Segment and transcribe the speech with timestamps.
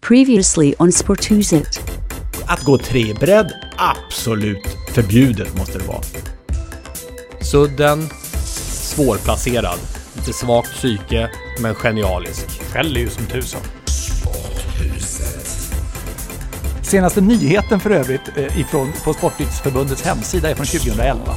[0.00, 1.80] Previously on Sporthuset.
[2.46, 6.02] Att gå trebredd, absolut förbjudet måste det vara.
[7.40, 8.08] Sudden,
[8.94, 9.78] svårplacerad.
[10.16, 12.62] Lite svagt psyke, men genialisk.
[12.72, 13.60] Skäller ju som tusan.
[16.82, 21.34] Senaste nyheten för övrigt eh, ifrån, på Sportnyttsförbundets hemsida är från 2011.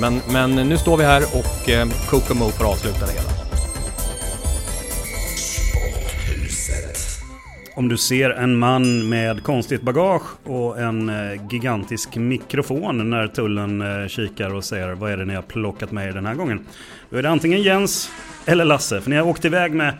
[0.00, 3.35] Men, men nu står vi här och eh, Kokomo får avsluta det hela.
[7.76, 13.82] Om du ser en man med konstigt bagage och en eh, gigantisk mikrofon när tullen
[14.02, 16.66] eh, kikar och säger vad är det ni har plockat med er den här gången?
[17.10, 18.10] Då är det antingen Jens
[18.46, 19.94] eller Lasse, för ni har åkt iväg med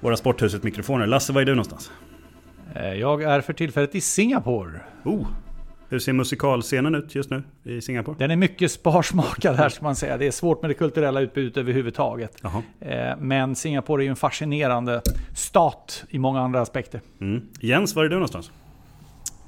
[0.00, 1.06] våra Sporthuset-mikrofoner.
[1.06, 1.90] Lasse, var är du någonstans?
[2.74, 4.80] Eh, Jag är för tillfället i Singapore.
[5.04, 5.26] Oh,
[5.92, 8.16] hur ser musikalscenen ut just nu i Singapore?
[8.18, 10.16] Den är mycket sparsmakad här ska man säga.
[10.16, 12.38] Det är svårt med det kulturella utbudet överhuvudtaget.
[12.42, 12.62] Jaha.
[12.80, 15.02] Eh, Men Singapore är ju en fascinerande
[15.34, 17.00] stat i många andra aspekter.
[17.20, 17.42] Mm.
[17.60, 18.50] Jens, var är du någonstans?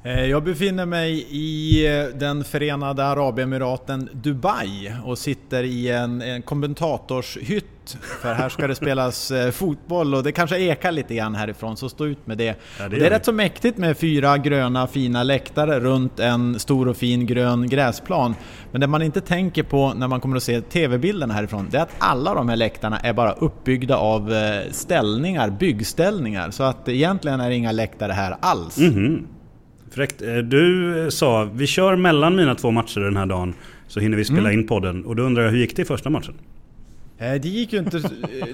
[0.06, 6.42] Eh, Jag befinner mig i eh, den förenade Arabemiraten Dubai och sitter i en, en
[6.42, 7.96] kommentatorshytt.
[8.23, 11.89] För här ska det spelas eh, fotboll och det kanske ekar lite grann härifrån, så
[11.89, 12.45] stå ut med det.
[12.78, 16.89] Ja, det det, är rätt så mäktigt med fyra gröna fina läktare runt en stor
[16.89, 18.34] och fin grön gräsplan.
[18.73, 21.83] Men det man inte tänker på när man kommer att se TV-bilderna härifrån, det är
[21.83, 24.34] att alla de här läktarna är bara uppbyggda av
[24.70, 26.51] ställningar, byggställningar.
[26.51, 28.78] Så att egentligen är det inga läktare här alls.
[28.78, 29.27] Mhm.
[29.94, 30.22] Fräckt.
[30.22, 33.55] Eh, Du eh, sa vi kör mellan mina två matcher den här dagen
[33.88, 35.05] så hinner vi spela in podden.
[35.05, 36.34] Och då undrar jag hur gick det i första matchen?
[37.18, 38.02] Eh, Det gick ju inte,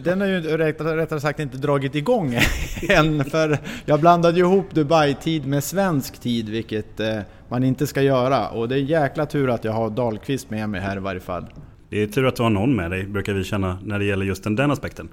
[0.04, 2.38] den har ju rättare sagt inte dragit igång
[2.88, 7.00] än för jag blandade ju ihop Dubai-tid med svensk tid vilket
[7.48, 10.80] man inte ska göra och det är jäkla tur att jag har Dahlqvist med mig
[10.80, 11.46] här i varje fall.
[11.90, 14.26] Det är tur att du har någon med dig, brukar vi känna när det gäller
[14.26, 15.08] just den, den aspekten.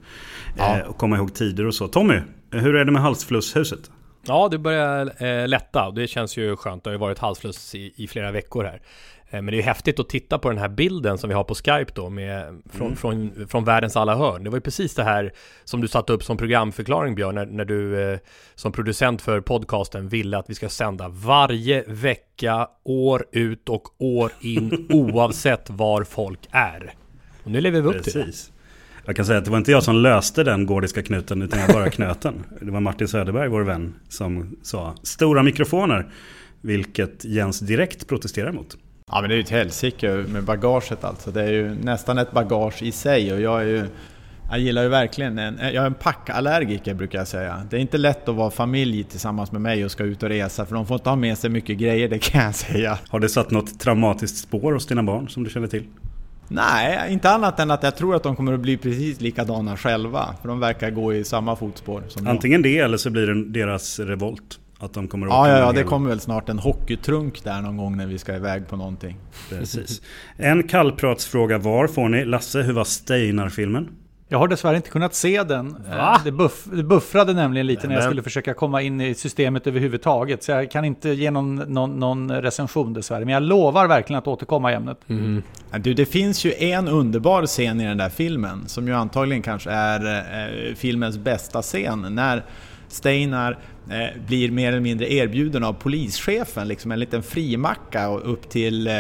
[0.58, 0.78] Ja.
[0.78, 1.88] Eh, och komma ihåg tider och så.
[1.88, 2.20] Tommy,
[2.52, 3.80] hur är det med halsflusshuset?
[4.28, 6.84] Ja, det börjar eh, lätta och det känns ju skönt.
[6.84, 8.82] Det har ju varit halsfluss i, i flera veckor här.
[9.30, 11.44] Eh, men det är ju häftigt att titta på den här bilden som vi har
[11.44, 14.44] på Skype då med, från, från, från världens alla hörn.
[14.44, 15.34] Det var ju precis det här
[15.64, 18.20] som du satte upp som programförklaring Björn, när, när du eh,
[18.56, 24.32] som producent för podcasten ville att vi ska sända varje vecka, år ut och år
[24.42, 26.94] in, oavsett var folk är.
[27.44, 28.57] Och nu lever vi upp till det.
[29.08, 31.70] Jag kan säga att det var inte jag som löste den gordiska knuten utan jag
[31.70, 32.44] bara knöt den.
[32.62, 36.08] Det var Martin Söderberg, vår vän, som sa stora mikrofoner.
[36.62, 38.78] Vilket Jens direkt protesterar mot.
[39.12, 41.32] Ja men det är ju ett helsike med bagaget alltså.
[41.32, 43.86] Det är ju nästan ett bagage i sig och jag är ju
[44.50, 47.62] jag gillar ju verkligen en, jag är en packallergiker brukar jag säga.
[47.70, 50.66] Det är inte lätt att vara familj tillsammans med mig och ska ut och resa
[50.66, 53.00] för de får inte ha med sig mycket grejer, det kan jag säga.
[53.10, 55.84] Har det satt något traumatiskt spår hos dina barn som du känner till?
[56.48, 60.36] Nej, inte annat än att jag tror att de kommer att bli precis likadana själva.
[60.42, 62.32] För de verkar gå i samma fotspår som jag.
[62.32, 64.60] Antingen det eller så blir det deras revolt.
[64.80, 67.78] Att de kommer att Ja, ja, ja, det kommer väl snart en hockeytrunk där någon
[67.78, 69.18] gång när vi ska iväg på någonting.
[69.50, 70.02] Precis.
[70.36, 72.26] En kallpratsfråga var får ni.
[72.26, 73.90] Lasse, hur var Steinar-filmen?
[74.30, 75.76] Jag har dessvärre inte kunnat se den.
[75.92, 76.22] Eh, Va?
[76.24, 79.68] Det, buff, det buffrade nämligen lite när jag Men- skulle försöka komma in i systemet
[79.68, 80.44] överhuvudtaget.
[80.44, 83.26] Så jag kan inte ge någon, någon, någon recension dessvärre.
[83.26, 84.98] Men jag lovar verkligen att återkomma i ämnet.
[85.72, 89.42] Ja, Du, det finns ju en underbar scen i den där filmen som ju antagligen
[89.44, 90.06] kanske är
[90.70, 92.06] eh, filmens bästa scen.
[92.10, 92.44] När
[92.88, 93.58] Steinar
[93.90, 98.88] eh, blir mer eller mindre erbjuden av polischefen, liksom en liten frimacka och upp till
[98.88, 98.94] eh,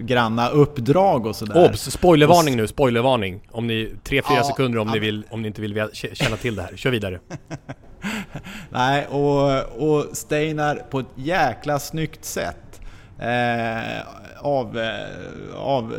[0.00, 1.68] granna uppdrag och sådär.
[1.68, 1.90] Obs!
[1.90, 3.40] Spoilervarning nu, spoilervarning.
[3.50, 6.54] Om ni, 3-4 Ja, sekunder om ja, ni, vill, om ni inte vill känna till
[6.56, 6.76] det här.
[6.76, 7.20] Kör vidare.
[8.70, 12.80] Nej, och, och Steinar på ett jäkla snyggt sätt
[13.18, 14.02] eh,
[14.38, 15.94] av, eh, av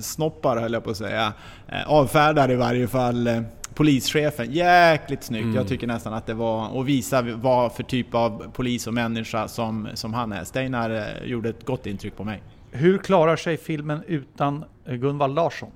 [0.00, 1.32] snoppar höll jag på att säga.
[1.68, 3.40] Eh, avfärdar i varje fall eh,
[3.78, 4.52] polischefen.
[4.52, 5.44] Jäkligt snyggt.
[5.44, 5.56] Mm.
[5.56, 9.48] Jag tycker nästan att det var, och visa vad för typ av polis och människa
[9.48, 10.44] som, som han är.
[10.44, 12.42] Steinar eh, gjorde ett gott intryck på mig.
[12.70, 15.70] Hur klarar sig filmen utan Gunvald Larsson?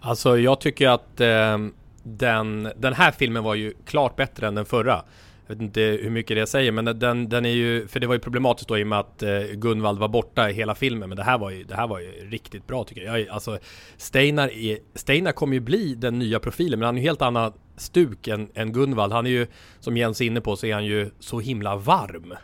[0.00, 1.58] Alltså jag tycker att eh,
[2.02, 5.02] den, den här filmen var ju klart bättre än den förra.
[5.48, 8.14] Jag vet inte hur mycket det säger men den, den är ju, för det var
[8.14, 11.16] ju problematiskt då i och med att eh, Gunvald var borta i hela filmen men
[11.16, 13.28] det här var ju, det här var ju riktigt bra tycker jag.
[13.28, 13.58] Alltså
[13.96, 17.52] Steinar, är, Steinar kommer ju bli den nya profilen men han är ju helt annan
[17.76, 19.12] stuk än, än Gunvald.
[19.12, 19.46] Han är ju,
[19.80, 22.34] som Jens är inne på, så är han ju så himla varm.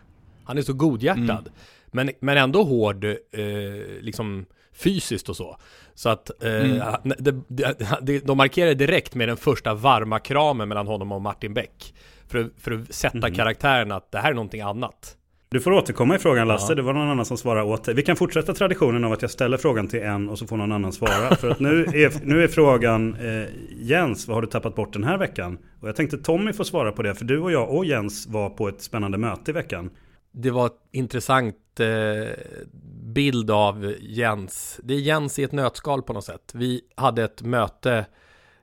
[0.44, 1.30] Han är så godhjärtad.
[1.30, 1.52] Mm.
[1.86, 3.12] Men, men ändå hård, eh,
[4.00, 5.56] liksom fysiskt och så.
[5.94, 7.12] Så att eh, mm.
[7.18, 7.34] det,
[8.02, 11.94] det, de markerar direkt med den första varma kramen mellan honom och Martin Beck.
[12.34, 13.34] För att, för att sätta mm.
[13.34, 15.16] karaktären att det här är någonting annat.
[15.48, 16.74] Du får återkomma i frågan Lasse, ja.
[16.74, 17.94] det var någon annan som svarade åt dig.
[17.94, 20.72] Vi kan fortsätta traditionen av att jag ställer frågan till en och så får någon
[20.72, 21.36] annan svara.
[21.36, 25.04] för att nu är, nu är frågan eh, Jens, vad har du tappat bort den
[25.04, 25.58] här veckan?
[25.80, 28.50] Och jag tänkte Tommy får svara på det, för du och jag och Jens var
[28.50, 29.90] på ett spännande möte i veckan.
[30.32, 32.32] Det var ett intressant eh,
[33.02, 34.80] bild av Jens.
[34.82, 36.52] Det är Jens i ett nötskal på något sätt.
[36.54, 38.06] Vi hade ett möte,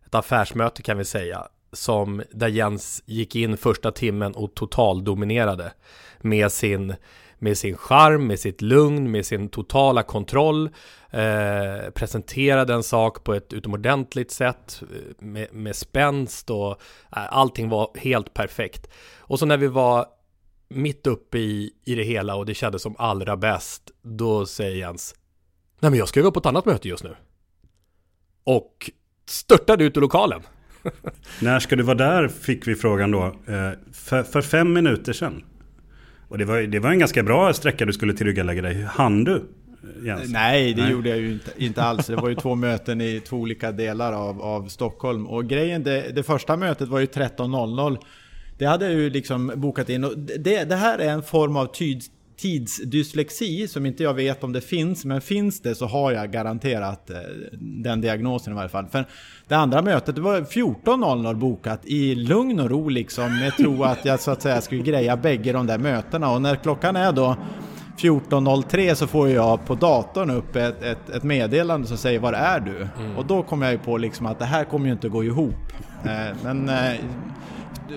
[0.06, 5.74] ett affärsmöte kan vi säga, som där Jens gick in första timmen och totaldominerade
[6.20, 6.96] med sin
[7.44, 10.70] med sin charm, med sitt lugn, med sin totala kontroll.
[11.10, 16.78] Eh, presenterade en sak på ett utomordentligt sätt eh, med, med spänst och eh,
[17.34, 18.88] allting var helt perfekt.
[19.18, 20.06] Och så när vi var
[20.68, 25.16] mitt uppe i, i det hela och det kändes som allra bäst, då säger Jens
[25.80, 27.16] Nej men jag ska vara på ett annat möte just nu.
[28.44, 28.92] Och
[29.26, 30.42] störtade ut ur lokalen.
[31.42, 32.28] När ska du vara där?
[32.28, 33.24] Fick vi frågan då.
[33.24, 35.44] Eh, för, för fem minuter sedan.
[36.28, 38.84] Och det var, det var en ganska bra sträcka du skulle tillryggalägga dig.
[38.90, 39.44] Hann du?
[40.04, 40.32] Jens?
[40.32, 40.92] Nej, det Nej.
[40.92, 42.08] gjorde jag ju inte, inte alls.
[42.08, 45.28] Det var ju två möten i två olika delar av, av Stockholm.
[45.28, 47.98] Och grejen, det, det första mötet var ju 13.00.
[48.58, 50.04] Det hade jag ju liksom bokat in.
[50.04, 52.04] Och det, det här är en form av tyd,
[52.42, 55.06] tidsdyslexi som inte jag vet om det finns.
[55.06, 57.16] Men finns det så har jag garanterat eh,
[57.60, 58.86] den diagnosen i varje fall.
[58.88, 59.06] För
[59.48, 63.40] det andra mötet det var 14.00 bokat i lugn och ro liksom.
[63.40, 66.32] Med tro att jag så att säga skulle greja bägge de där mötena.
[66.32, 67.36] Och när klockan är då
[67.98, 72.60] 14.03 så får jag på datorn upp ett, ett, ett meddelande som säger var är
[72.60, 72.88] du?
[73.04, 73.18] Mm.
[73.18, 75.74] Och då kommer jag ju på liksom att det här kommer ju inte gå ihop.
[76.04, 76.94] Eh, men eh,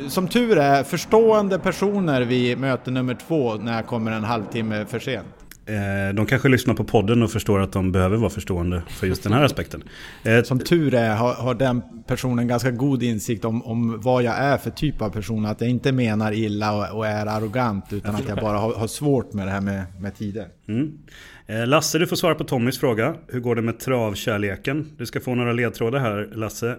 [0.09, 4.99] som tur är förstående personer vid möte nummer två när jag kommer en halvtimme för
[4.99, 5.27] sent.
[5.67, 9.23] Eh, de kanske lyssnar på podden och förstår att de behöver vara förstående för just
[9.23, 9.83] den här aspekten.
[10.25, 14.35] Eh, som tur är har, har den personen ganska god insikt om, om vad jag
[14.35, 15.47] är för typ av person.
[15.47, 18.87] Att jag inte menar illa och, och är arrogant utan att jag bara har, har
[18.87, 20.47] svårt med det här med, med tider.
[20.69, 20.99] Mm.
[21.47, 23.15] Eh, Lasse, du får svara på Tommys fråga.
[23.29, 24.91] Hur går det med travkärleken?
[24.99, 26.77] Du ska få några ledtrådar här, Lasse.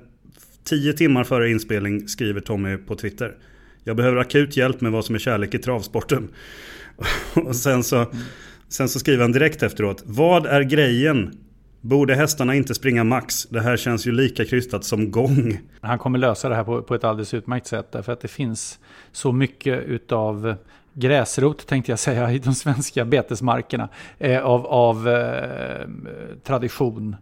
[0.65, 3.35] Tio timmar före inspelning skriver Tommy på Twitter.
[3.83, 6.27] Jag behöver akut hjälp med vad som är kärlek i travsporten.
[7.33, 8.06] Och sen så,
[8.69, 10.03] sen så skriver han direkt efteråt.
[10.06, 11.38] Vad är grejen?
[11.81, 13.45] Borde hästarna inte springa max?
[13.45, 15.59] Det här känns ju lika krystat som gång.
[15.81, 17.91] Han kommer lösa det här på, på ett alldeles utmärkt sätt.
[17.91, 18.79] Därför att det finns
[19.12, 20.56] så mycket utav
[20.94, 23.89] gräsrot tänkte jag säga i de svenska betesmarkerna.
[24.19, 25.88] Eh, av av eh,
[26.44, 27.15] tradition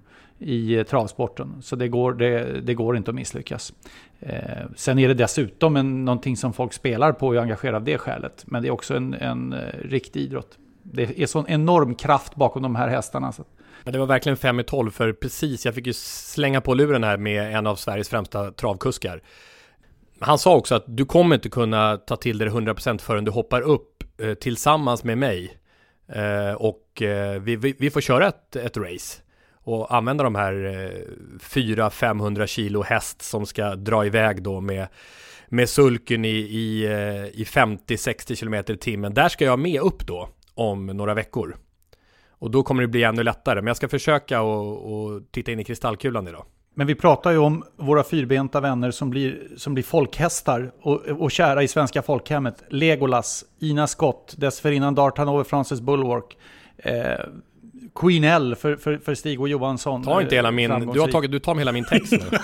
[0.44, 1.62] i eh, travsporten.
[1.62, 3.74] Så det går, det, det går inte att misslyckas.
[4.20, 4.38] Eh,
[4.76, 7.98] sen är det dessutom en, någonting som folk spelar på och är engagerade av det
[7.98, 8.44] skälet.
[8.48, 10.58] Men det är också en, en eh, riktig idrott.
[10.84, 13.32] Det är sån enorm kraft bakom de här hästarna.
[13.32, 13.44] Så.
[13.84, 17.04] Men det var verkligen 5 i 12 för precis, jag fick ju slänga på luren
[17.04, 19.22] här med en av Sveriges främsta travkuskar.
[20.20, 23.32] Han sa också att du kommer inte kunna ta till dig det 100% förrän du
[23.32, 25.58] hoppar upp eh, tillsammans med mig.
[26.08, 29.23] Eh, och eh, vi, vi, vi, får köra ett, ett race
[29.64, 34.88] och använda de här eh, 400-500 kilo häst som ska dra iväg då med
[35.54, 39.14] med sulken i, i, eh, i 50-60 km i timmen.
[39.14, 41.56] Där ska jag med upp då om några veckor.
[42.30, 43.56] Och då kommer det bli ännu lättare.
[43.62, 46.46] Men jag ska försöka och, titta in i kristallkulan idag.
[46.76, 51.32] Men vi pratar ju om våra fyrbenta vänner som blir, som blir folkhästar och, och
[51.32, 52.64] kära i svenska folkhemmet.
[52.70, 56.38] Legolas, Ina Scott, dessförinnan Dartanover Francis Bulwark.
[56.78, 57.20] Eh,
[57.96, 60.04] Queen L för, för, för Stig och Johansson.
[60.04, 62.38] Ta inte hela min, du har tagit, du tar hela min text nu.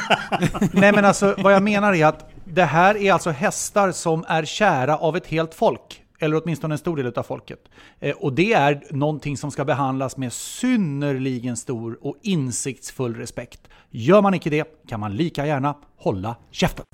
[0.74, 4.46] Nej men alltså vad jag menar är att det här är alltså hästar som är
[4.46, 6.04] kära av ett helt folk.
[6.22, 7.60] Eller åtminstone en stor del av folket.
[8.00, 13.60] Eh, och det är någonting som ska behandlas med synnerligen stor och insiktsfull respekt.
[13.90, 16.86] Gör man inte det kan man lika gärna hålla käften.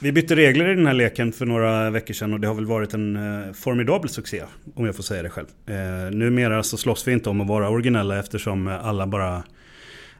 [0.00, 2.66] Vi bytte regler i den här leken för några veckor sedan och det har väl
[2.66, 4.42] varit en eh, formidabel succé.
[4.74, 5.46] Om jag får säga det själv.
[5.66, 9.42] Eh, numera så slåss vi inte om att vara originella eftersom alla bara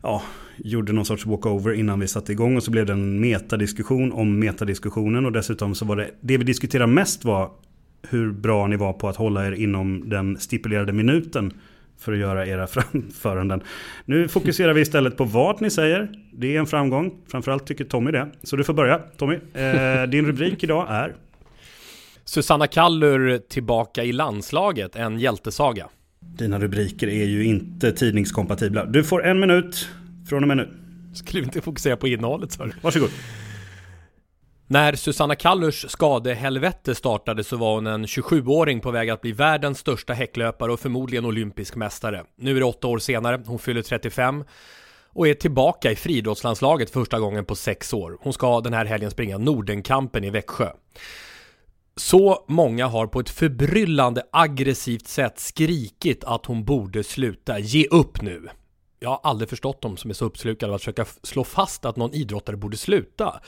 [0.02, 0.22] ja,
[0.56, 4.38] gjorde någon sorts walkover innan vi satte igång och så blev det en metadiskussion om
[4.38, 7.50] metadiskussionen och dessutom så var det, det vi diskuterade mest var
[8.08, 11.52] hur bra ni var på att hålla er inom den stipulerade minuten
[11.98, 13.62] för att göra era framföranden.
[14.04, 16.08] Nu fokuserar vi istället på vad ni säger.
[16.32, 17.14] Det är en framgång.
[17.30, 18.28] Framförallt tycker Tommy det.
[18.42, 19.34] Så du får börja Tommy.
[19.34, 21.14] Eh, din rubrik idag är?
[22.24, 25.88] Susanna Kallur tillbaka i landslaget, en hjältesaga.
[26.20, 28.84] Dina rubriker är ju inte tidningskompatibla.
[28.84, 29.88] Du får en minut
[30.28, 30.68] från och med nu.
[31.14, 32.72] Skulle vi inte fokusera på innehållet du?
[32.82, 33.10] Varsågod.
[34.68, 39.78] När Susanna Kallurs skadehelvete startade så var hon en 27-åring på väg att bli världens
[39.78, 42.24] största häcklöpare och förmodligen olympisk mästare.
[42.36, 44.44] Nu är det åtta år senare, hon fyller 35
[45.08, 48.18] och är tillbaka i friidrottslandslaget första gången på sex år.
[48.20, 50.70] Hon ska den här helgen springa Nordenkampen i Växjö.
[51.96, 57.58] Så många har på ett förbryllande aggressivt sätt skrikit att hon borde sluta.
[57.58, 58.48] Ge upp nu!
[59.06, 61.96] Jag har aldrig förstått dem som är så uppslukade av att försöka slå fast att
[61.96, 63.40] någon idrottare borde sluta.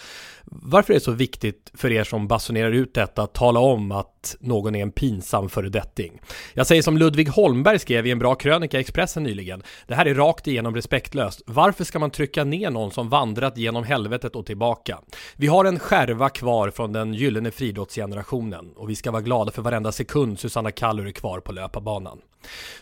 [0.44, 4.17] Varför är det så viktigt för er som basunerar ut detta att tala om att
[4.40, 6.20] någon är en pinsam föredetting?
[6.54, 9.62] Jag säger som Ludvig Holmberg skrev i en bra krönika i Expressen nyligen.
[9.86, 11.42] Det här är rakt igenom respektlöst.
[11.46, 14.98] Varför ska man trycka ner någon som vandrat genom helvetet och tillbaka?
[15.36, 19.62] Vi har en skärva kvar från den gyllene friidrottsgenerationen och vi ska vara glada för
[19.62, 22.18] varenda sekund Susanna Kallur är kvar på löparbanan.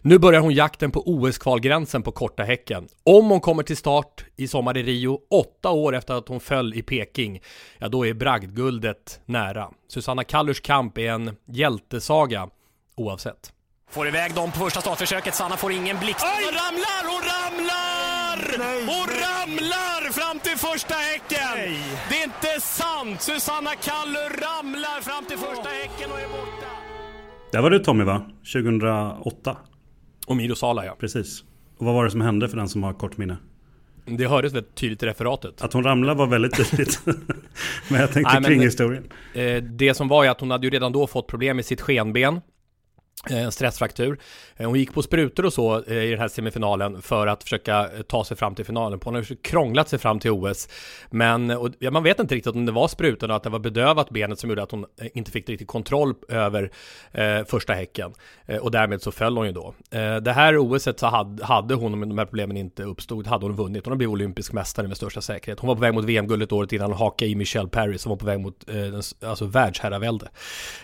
[0.03, 2.89] Nu börjar hon jakten på OS-kvalgränsen på korta häcken.
[3.05, 6.75] Om hon kommer till start i sommar i Rio, åtta år efter att hon föll
[6.75, 7.41] i Peking,
[7.79, 9.71] ja då är bragdguldet nära.
[9.89, 12.49] Susanna Kallurs kamp är en hjältesaga,
[12.97, 13.53] oavsett.
[13.91, 16.21] Får iväg dem på första startförsöket, Sanna får ingen blixt.
[16.23, 18.59] Hon ramlar, hon ramlar!
[18.59, 18.81] Nej.
[18.81, 21.49] Hon ramlar fram till första häcken!
[21.55, 21.79] Nej.
[22.09, 23.21] Det är inte sant!
[23.23, 26.67] Susanna Kallur ramlar fram till första häcken och är borta.
[27.53, 28.31] Där var du Tommy va?
[28.53, 29.57] 2008?
[30.27, 30.97] Och Miro Sala ja.
[31.01, 31.43] Precis.
[31.79, 33.37] Och vad var det som hände för den som har kort minne?
[34.07, 35.63] Det hördes väldigt tydligt i referatet.
[35.63, 37.01] Att hon ramlade var väldigt tydligt.
[37.89, 39.05] men jag tänkte kring historien.
[39.35, 41.81] Eh, det som var ju att hon hade ju redan då fått problem med sitt
[41.81, 42.41] skenben.
[43.31, 44.19] Eh, en stressfraktur.
[44.57, 47.91] Eh, hon gick på sprutor och så eh, i den här semifinalen för att försöka
[48.09, 49.01] ta sig fram till finalen.
[49.05, 50.69] Hon har krånglat sig fram till OS.
[51.11, 54.11] Men och, ja, man vet inte riktigt om det var sprutorna, att det var bedövat
[54.11, 56.71] benet som gjorde att hon inte fick riktigt kontroll över
[57.13, 58.13] eh, första häcken.
[58.47, 59.75] Eh, och därmed så föll hon ju då.
[59.91, 63.47] Eh, det här OSet så hade, hade hon, om de här problemen inte uppstod, hade
[63.47, 63.85] hon vunnit.
[63.85, 65.61] Hon har blivit olympisk mästare med största säkerhet.
[65.61, 68.17] Hon var på väg mot VM-guldet året innan och hakade i Michelle Perry som var
[68.17, 70.29] på väg mot eh, alltså världsherravälde.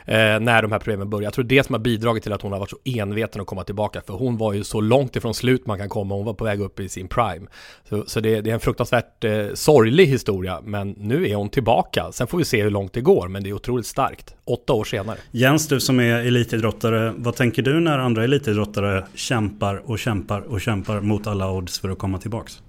[0.06, 1.24] när de här problemen började.
[1.24, 3.46] Jag tror det som har bidragit till till att hon har varit så enveten att
[3.46, 4.02] komma tillbaka.
[4.06, 6.14] För hon var ju så långt ifrån slut man kan komma.
[6.14, 7.46] Hon var på väg upp i sin prime.
[7.88, 10.60] Så, så det, det, är en fruktansvärt eh, sorglig historia.
[10.64, 12.12] Men nu är hon tillbaka.
[12.12, 13.28] Sen får vi se hur långt det går.
[13.28, 14.34] Men det är otroligt starkt.
[14.44, 15.18] Åtta år senare.
[15.30, 17.14] Jens, du som är elitidrottare.
[17.16, 21.88] Vad tänker du när andra elitidrottare kämpar och kämpar och kämpar mot alla odds för
[21.88, 22.62] att komma tillbaks?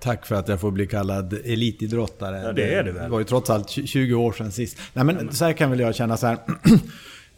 [0.00, 2.42] Tack för att jag får bli kallad elitidrottare.
[2.42, 3.02] Ja, det är du väl?
[3.02, 4.78] Det var ju trots allt 20 år sedan sist.
[4.92, 6.38] Nej men så här kan väl jag känna så här.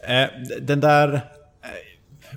[0.07, 0.27] Eh,
[0.61, 1.21] den där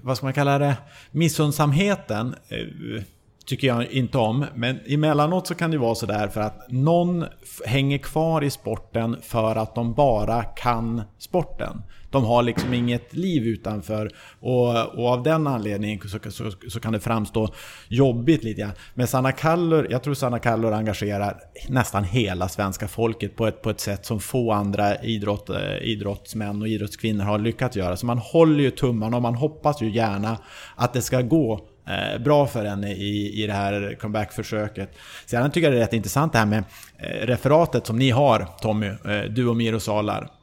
[0.03, 0.77] vad ska man kalla det,
[1.11, 3.03] missundsamheten eh,
[3.47, 4.47] tycker jag inte om.
[4.55, 7.25] Men emellanåt så kan det vara sådär för att någon
[7.67, 11.83] hänger kvar i sporten för att de bara kan sporten.
[12.11, 14.11] De har liksom inget liv utanför
[14.41, 17.49] och, och av den anledningen så, så, så, kan det framstå
[17.89, 18.73] jobbigt lite grann.
[18.95, 23.71] Men Sanna Kallur, jag tror Sanna Kallur engagerar nästan hela svenska folket på ett, på
[23.71, 27.97] ett sätt som få andra idrott, eh, idrottsmän och idrottskvinnor har lyckats göra.
[27.97, 30.39] Så man håller ju tummarna och man hoppas ju gärna
[30.77, 34.91] att det ska gå eh, bra för henne i, i det här comebackförsöket.
[35.27, 36.65] Sedan tycker jag det är rätt intressant det här med
[36.99, 38.91] eh, referatet som ni har Tommy,
[39.31, 40.38] du och Miro Salar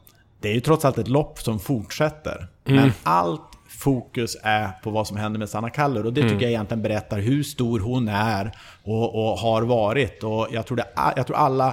[0.45, 2.47] det är ju trots allt ett lopp som fortsätter.
[2.65, 2.81] Mm.
[2.81, 6.05] Men allt fokus är på vad som händer med Sanna Kallur.
[6.05, 6.43] Och det tycker mm.
[6.43, 8.51] jag egentligen berättar hur stor hon är
[8.83, 10.23] och, och har varit.
[10.23, 11.67] Och jag tror, det, jag tror alla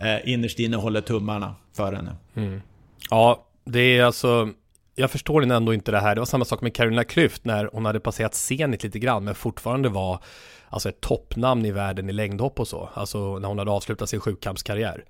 [0.00, 2.16] eh, innerst inne håller tummarna för henne.
[2.34, 2.62] Mm.
[3.10, 4.48] Ja, det är alltså...
[4.94, 6.14] Jag förstår ändå inte det här.
[6.14, 9.34] Det var samma sak med Carolina Klüft när hon hade passerat Zenit lite grann, men
[9.34, 10.18] fortfarande var
[10.68, 12.88] alltså ett toppnamn i världen i längdhopp och så.
[12.94, 15.04] Alltså när hon hade avslutat sin sjukkampskarriär.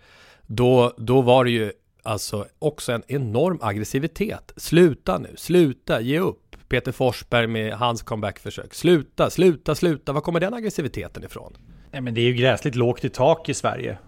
[0.46, 1.72] Då, då var det ju
[2.02, 4.52] alltså också en enorm aggressivitet.
[4.56, 6.44] Sluta nu, sluta, ge upp.
[6.68, 8.74] Peter Forsberg med hans comebackförsök.
[8.74, 10.12] Sluta, sluta, sluta.
[10.12, 11.52] Var kommer den aggressiviteten ifrån?
[11.90, 13.98] Nej, men det är ju gräsligt lågt i tak i Sverige.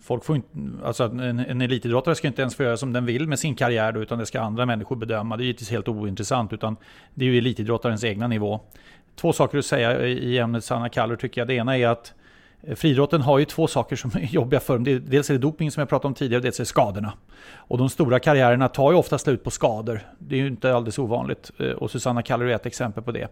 [0.00, 0.48] Folk får inte,
[0.84, 3.92] alltså en, en elitidrottare ska inte ens få göra som den vill med sin karriär
[3.92, 5.36] då, utan det ska andra människor bedöma.
[5.36, 6.76] Det är givetvis helt ointressant, utan
[7.14, 8.60] det är ju elitidrottarens egna nivå.
[9.16, 11.48] Två saker att säga i ämnet Sanna Kallur tycker jag.
[11.48, 12.21] Det ena är att Eh,
[12.66, 15.00] Eh, friidrotten har ju två saker som är jobbiga för dem.
[15.06, 17.12] Dels är det doping som jag pratade om tidigare, och dels är det skadorna.
[17.54, 20.00] Och de stora karriärerna tar ju ofta slut på skador.
[20.18, 21.50] Det är ju inte alldeles ovanligt.
[21.58, 23.22] Eh, och Susanna Kallur är ett exempel på det.
[23.22, 23.28] Eh,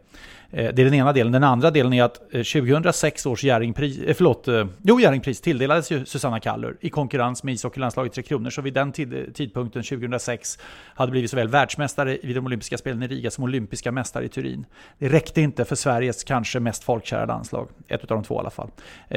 [0.51, 1.33] det är den ena delen.
[1.33, 4.49] Den andra delen är att 2006 års Jerringpris, förlåt,
[4.83, 8.51] jo Jerringpris tilldelades ju Susanna Kallur i konkurrens med ishockeylandslaget Tre Kronor.
[8.51, 10.59] Så vid den tidpunkten, 2006,
[10.95, 14.67] hade blivit såväl världsmästare vid de olympiska spelen i Riga som olympiska mästare i Turin.
[14.99, 18.51] Det räckte inte för Sveriges kanske mest folkkära landslag, ett av de två i alla
[18.51, 18.71] fall.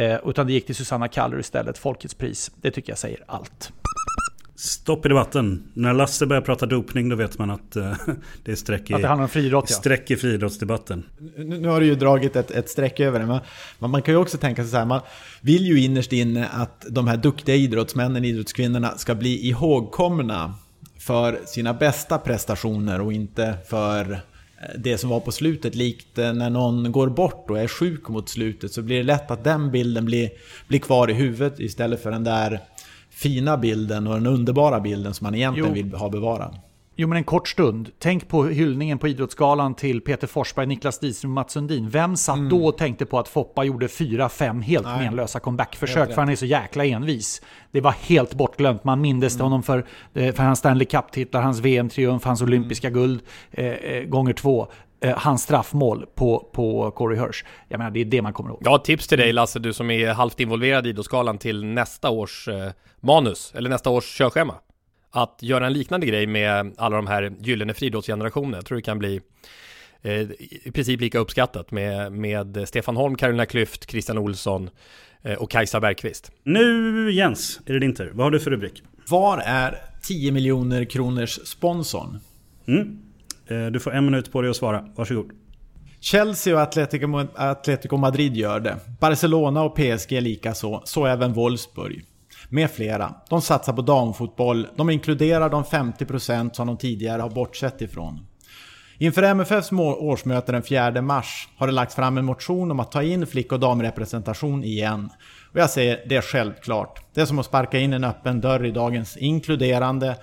[0.03, 2.51] Eh, utan det gick till Susanna Kallur istället, Folkets pris.
[2.62, 3.72] Det tycker jag säger allt.
[4.55, 5.63] Stopp i debatten.
[5.74, 7.93] När Lasse börjar prata dopning då vet man att uh,
[8.43, 9.75] det är streck i, att det handlar om friidrott, ja.
[9.75, 11.03] streck i friidrottsdebatten.
[11.38, 13.39] Nu, nu har du ju dragit ett, ett streck över det, men
[13.79, 15.01] man, man kan ju också tänka sig så här, man
[15.41, 20.53] vill ju innerst inne att de här duktiga idrottsmännen, idrottskvinnorna ska bli ihågkomna
[21.00, 24.22] för sina bästa prestationer och inte för
[24.77, 28.29] det som var på slutet, likt eh, när någon går bort och är sjuk mot
[28.29, 30.29] slutet, så blir det lätt att den bilden blir,
[30.67, 32.60] blir kvar i huvudet istället för den där
[33.10, 35.84] fina bilden och den underbara bilden som man egentligen jo.
[35.84, 36.60] vill ha bevarad.
[36.96, 37.92] Jo, men en kort stund.
[38.00, 41.90] Tänk på hyllningen på Idrottsgalan till Peter Forsberg, Niklas Diström och Mats Sundin.
[41.90, 42.50] Vem satt mm.
[42.50, 44.98] då och tänkte på att Foppa gjorde fyra, fem helt Nej.
[44.98, 47.42] menlösa comebackförsök för han är så jäkla envis.
[47.72, 48.84] Det var helt bortglömt.
[48.84, 49.44] Man mindes mm.
[49.44, 53.00] honom för, eh, för hans Stanley Cup-titlar, hans VM-triumf, hans olympiska mm.
[53.00, 53.22] guld
[53.52, 54.68] eh, eh, gånger två
[55.02, 57.46] eh, hans straffmål på, på Corey Hirsch.
[57.68, 58.62] Jag menar, det är det man kommer ihåg.
[58.66, 62.48] Ja, tips till dig Lasse, du som är halvt involverad i Idrottsgalan till nästa års
[62.48, 64.56] eh, manus, eller nästa års körschema
[65.13, 68.58] att göra en liknande grej med alla de här gyllene friidrottsgenerationerna.
[68.58, 69.22] Jag tror det kan bli
[70.01, 74.70] eh, i princip lika uppskattat med, med Stefan Holm, Carolina Klüft, Christian Olsson
[75.22, 76.32] eh, och Kajsa Bergqvist.
[76.43, 78.12] Nu Jens, är det din tur.
[78.13, 78.84] Vad har du för rubrik?
[79.10, 82.20] Var är 10 miljoner kronors sponsorn?
[82.67, 83.00] Mm.
[83.48, 84.89] Eh, du får en minut på dig att svara.
[84.96, 85.32] Varsågod.
[86.00, 88.79] Chelsea och Atletico, Atletico Madrid gör det.
[89.00, 90.82] Barcelona och PSG likaså.
[90.86, 92.05] Så även Wolfsburg
[92.53, 93.13] med flera.
[93.29, 94.67] De satsar på damfotboll.
[94.75, 98.25] De inkluderar de 50% som de tidigare har bortsett ifrån.
[98.98, 103.03] Inför MFFs årsmöte den 4 mars har det lagts fram en motion om att ta
[103.03, 105.09] in flick och damrepresentation igen.
[105.51, 107.01] Och jag säger, det är självklart.
[107.13, 110.16] Det är som att sparka in en öppen dörr i dagens inkluderande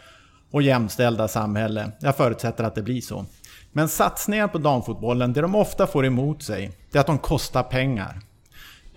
[0.50, 1.92] och jämställda samhälle.
[2.00, 3.24] Jag förutsätter att det blir så.
[3.72, 7.62] Men satsningar på damfotbollen, det de ofta får emot sig, det är att de kostar
[7.62, 8.20] pengar.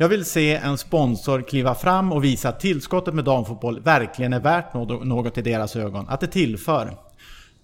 [0.03, 4.39] Jag vill se en sponsor kliva fram och visa att tillskottet med damfotboll verkligen är
[4.39, 6.97] värt något i deras ögon, att det tillför.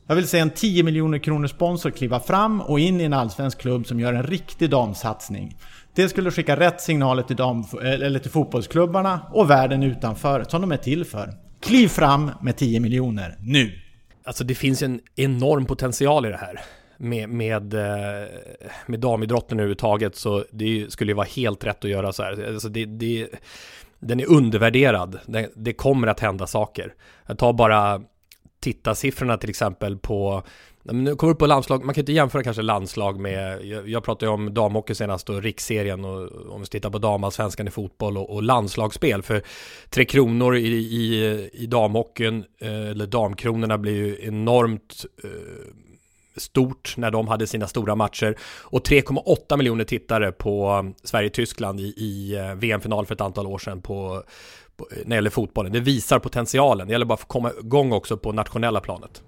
[0.07, 3.57] Jag vill se en 10 miljoner kronor sponsor kliva fram och in i en allsvensk
[3.57, 5.57] klubb som gör en riktig damsatsning.
[5.93, 10.61] Det skulle skicka rätt signaler till, dam, eh, eller till fotbollsklubbarna och världen utanför, som
[10.61, 11.33] de är till för.
[11.61, 13.71] Kliv fram med 10 miljoner, nu!
[14.23, 16.59] Alltså det finns en enorm potential i det här
[16.99, 18.27] med, med, eh,
[18.85, 22.47] med damidrotten överhuvudtaget så det skulle ju vara helt rätt att göra så här.
[22.47, 23.27] Alltså det, det,
[23.99, 25.19] den är undervärderad.
[25.25, 26.93] Det, det kommer att hända saker.
[27.25, 28.01] Jag tar bara
[28.59, 30.43] tittarsiffrorna till exempel på
[30.83, 34.25] nu kommer upp på landslag, man kan inte jämföra kanske landslag med, jag, jag pratade
[34.25, 38.29] ju om damhockey senast och riksserien och om vi tittar på damallsvenskan i fotboll och,
[38.29, 39.21] och landslagsspel.
[39.21, 39.43] För
[39.89, 45.29] Tre Kronor i, i, i damhockeyn, eh, eller damkronorna blir ju enormt eh,
[46.35, 51.83] stort när de hade sina stora matcher och 3,8 miljoner tittare på um, Sverige-Tyskland i,
[51.83, 54.23] i eh, VM-final för ett antal år sedan på,
[54.77, 55.71] på, eh, när det gäller fotbollen.
[55.71, 56.87] Det visar potentialen.
[56.87, 59.23] Det gäller bara att få komma igång också på nationella planet.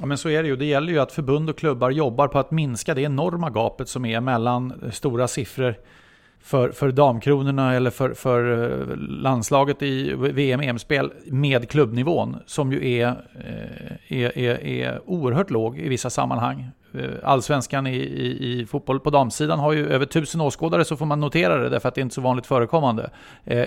[0.00, 0.56] Ja men så är det ju.
[0.56, 4.04] Det gäller ju att förbund och klubbar jobbar på att minska det enorma gapet som
[4.04, 5.76] är mellan stora siffror
[6.44, 13.06] för, för damkronorna eller för, för eh, landslaget i VM-EM-spel med klubbnivån som ju är,
[13.34, 16.70] eh, är, är, är oerhört låg i vissa sammanhang.
[16.94, 21.06] Eh, allsvenskan i, i, i, fotboll på damsidan har ju över tusen åskådare så får
[21.06, 23.10] man notera det därför att det är inte så vanligt förekommande.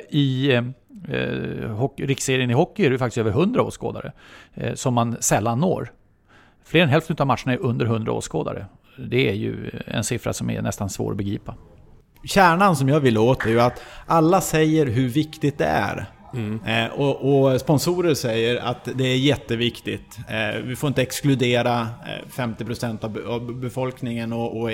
[0.10, 4.12] I eh, hockey, riksserien i hockey är det faktiskt över hundra åskådare
[4.54, 5.92] eh, som man sällan når.
[6.64, 8.66] Fler än hälften av matcherna är under hundra åskådare.
[8.98, 11.56] Det är ju en siffra som är nästan svår att begripa
[12.24, 16.08] kärnan som jag vill åt är ju att alla säger hur viktigt det är.
[16.34, 16.60] Mm.
[16.66, 20.20] Eh, och, och, sponsorer säger att det är jätteviktigt.
[20.30, 24.72] Eh, vi får inte exkludera eh, 50% av, av befolkningen och, och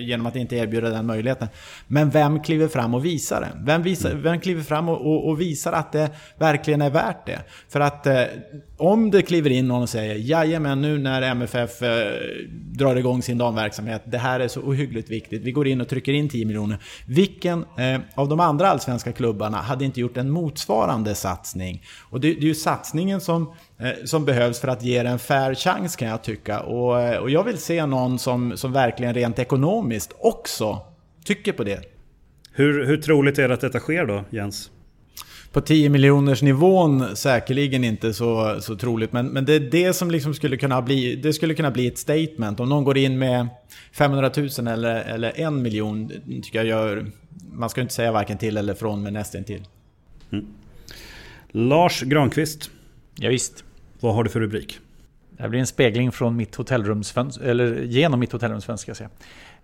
[0.00, 1.48] genom att inte erbjuda den möjligheten.
[1.86, 3.50] Men vem kliver fram och visar det?
[3.64, 4.22] Vem, visar, mm.
[4.22, 7.40] vem kliver fram och, och, och, visar att det verkligen är värt det?
[7.68, 8.22] För att eh,
[8.76, 12.06] om det kliver in någon och säger jajamän nu när MFF eh,
[12.50, 16.12] drar igång sin damverksamhet, det här är så ohyggligt viktigt, vi går in och trycker
[16.12, 16.78] in 10 miljoner.
[17.06, 21.82] Vilken eh, av de andra allsvenska klubbarna hade inte gjort en motsvarande satsning?
[22.10, 25.18] Och det, det är ju satsningen som, eh, som behövs för att ge det en
[25.18, 26.60] fair chans kan jag tycka.
[26.60, 30.78] Och, eh, och jag vill se någon som, som verkligen rent ekonomiskt också
[31.24, 31.80] tycker på det.
[32.52, 34.70] Hur, hur troligt är det att detta sker då, Jens?
[35.56, 39.12] På 10 miljoners nivån säkerligen inte så, så troligt.
[39.12, 41.98] Men, men det är det som liksom skulle kunna bli, det skulle kunna bli ett
[41.98, 42.60] statement.
[42.60, 43.48] Om någon går in med
[43.92, 46.08] 500 000 eller, eller en miljon,
[46.42, 47.06] tycker jag gör...
[47.52, 49.62] Man ska inte säga varken till eller från, men nästan till.
[50.32, 50.46] Mm.
[51.48, 52.70] Lars Granqvist.
[53.18, 53.64] Ja, visst.
[54.00, 54.78] Vad har du för rubrik?
[55.30, 59.10] Det här blir en spegling från mitt hotellrumsfönster, eller genom mitt hotellrumsfönster ska jag säga.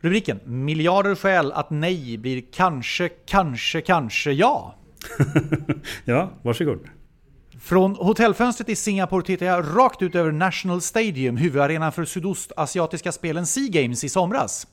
[0.00, 4.74] Rubriken Miljarder skäl att nej blir kanske, kanske, kanske ja.
[6.04, 6.88] ja, varsågod.
[7.60, 13.46] Från hotellfönstret i Singapore tittar jag rakt ut över National Stadium, huvudarenan för sydostasiatiska spelen
[13.46, 14.66] Sea Games i somras.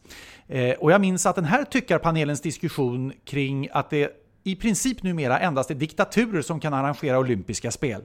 [0.48, 4.12] Eh, och jag minns att den här tyckarpanelens diskussion kring att det
[4.44, 8.02] i princip numera endast är diktaturer som kan arrangera olympiska spel.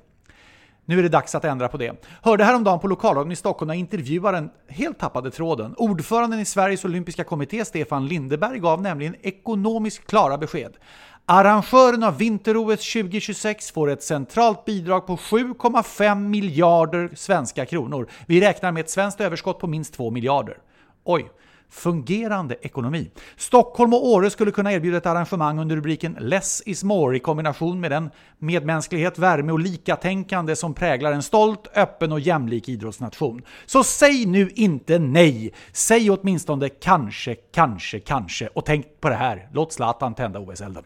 [0.86, 2.04] Nu är det dags att ändra på det.
[2.22, 5.74] Hörde häromdagen på lokalradion i Stockholm när intervjuaren helt tappade tråden.
[5.76, 10.76] Ordföranden i Sveriges olympiska kommitté, Stefan Lindeberg, gav nämligen ekonomiskt klara besked.
[11.26, 18.08] Arrangören av vinter-OS 2026 får ett centralt bidrag på 7,5 miljarder svenska kronor.
[18.26, 20.58] Vi räknar med ett svenskt överskott på minst 2 miljarder.
[21.04, 21.30] Oj,
[21.70, 23.10] fungerande ekonomi.
[23.36, 27.80] Stockholm och Åre skulle kunna erbjuda ett arrangemang under rubriken Less is more i kombination
[27.80, 33.42] med den medmänsklighet, värme och likatänkande som präglar en stolt, öppen och jämlik idrottsnation.
[33.66, 35.54] Så säg nu inte nej!
[35.72, 39.48] Säg åtminstone kanske, kanske, kanske och tänk på det här.
[39.52, 40.84] Låt Zlatan tända OS-elden.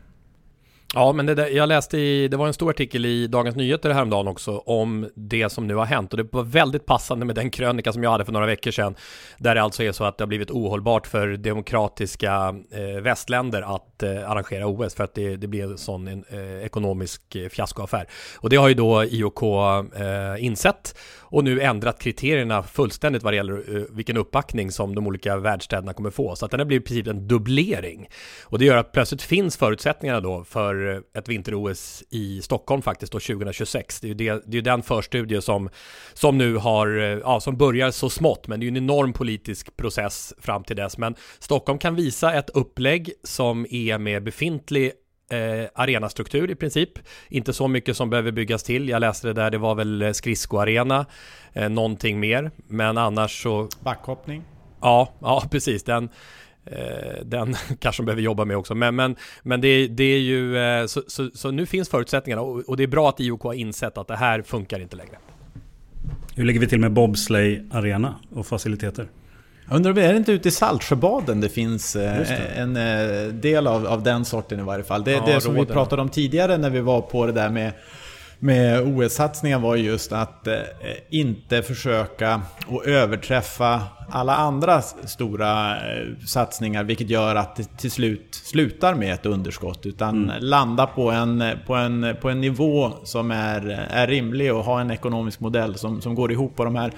[0.94, 3.90] Ja, men det där, jag läste i, det var en stor artikel i Dagens Nyheter
[3.90, 7.50] häromdagen också om det som nu har hänt och det var väldigt passande med den
[7.50, 8.94] krönika som jag hade för några veckor sedan
[9.38, 14.02] där det alltså är så att det har blivit ohållbart för demokratiska eh, västländer att
[14.02, 18.06] eh, arrangera OS för att det, det blir en sån eh, ekonomisk eh, fiaskoaffär.
[18.36, 20.98] Och det har ju då IOK eh, insett
[21.30, 25.92] och nu ändrat kriterierna fullständigt vad det gäller eh, vilken uppbackning som de olika världsstäderna
[25.92, 26.36] kommer få.
[26.36, 28.08] Så att den har blivit i princip en dubblering.
[28.44, 33.12] Och det gör att plötsligt finns förutsättningarna då för eh, ett vinter-OS i Stockholm faktiskt
[33.12, 34.00] då 2026.
[34.00, 35.68] Det är ju det, det är den förstudie som,
[36.14, 39.12] som nu har, eh, ja, som börjar så smått, men det är ju en enorm
[39.12, 40.98] politisk process fram till dess.
[40.98, 44.92] Men Stockholm kan visa ett upplägg som är med befintlig
[45.28, 46.90] eh, arenastruktur i princip.
[47.28, 48.88] Inte så mycket som behöver byggas till.
[48.88, 51.06] Jag läste det där, det var väl eh, skridskoarena,
[51.52, 52.50] eh, någonting mer.
[52.68, 53.68] Men annars så...
[53.80, 54.44] Backhoppning?
[54.80, 55.82] Ja, ja precis.
[55.82, 56.08] Den,
[56.64, 58.74] eh, den kanske de behöver jobba med också.
[58.74, 60.58] Men, men, men det, det är ju...
[60.58, 63.54] Eh, så, så, så, nu finns förutsättningarna och, och det är bra att IOK har
[63.54, 65.18] insett att det här funkar inte längre.
[66.34, 69.08] Hur ligger vi till med bobsleigh arena och faciliteter?
[69.68, 72.34] Jag undrar, är det inte ute i Saltsjöbaden det finns eh, det.
[72.56, 75.04] en eh, del av, av den sorten i varje fall?
[75.04, 77.72] Det, ja, det som vi pratade om tidigare när vi var på det där med
[78.38, 80.54] med OS-satsningen var just att eh,
[81.10, 82.34] inte försöka
[82.68, 89.14] att överträffa alla andra stora eh, satsningar, vilket gör att det till slut slutar med
[89.14, 89.86] ett underskott.
[89.86, 90.36] Utan mm.
[90.40, 94.90] landa på en, på, en, på en nivå som är, är rimlig och ha en
[94.90, 96.58] ekonomisk modell som, som går ihop.
[96.58, 96.92] Och de här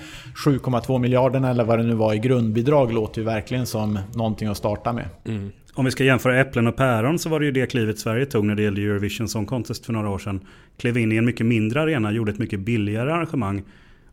[0.46, 4.56] 7,2 miljarderna eller vad det nu var i grundbidrag låter ju verkligen som någonting att
[4.56, 5.08] starta med.
[5.24, 5.52] Mm.
[5.74, 8.44] Om vi ska jämföra äpplen och päron så var det ju det klivet Sverige tog
[8.44, 10.40] när det gällde Eurovision Song Contest för några år sedan.
[10.76, 13.62] Klev in i en mycket mindre arena, gjorde ett mycket billigare arrangemang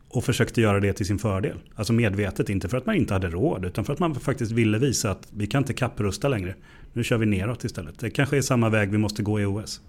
[0.08, 1.56] och försökte göra det till sin fördel.
[1.74, 4.78] Alltså medvetet, inte för att man inte hade råd utan för att man faktiskt ville
[4.78, 6.54] visa att vi kan inte kapprusta längre.
[6.92, 7.98] Nu kör vi neråt istället.
[7.98, 9.80] Det kanske är samma väg vi måste gå i OS.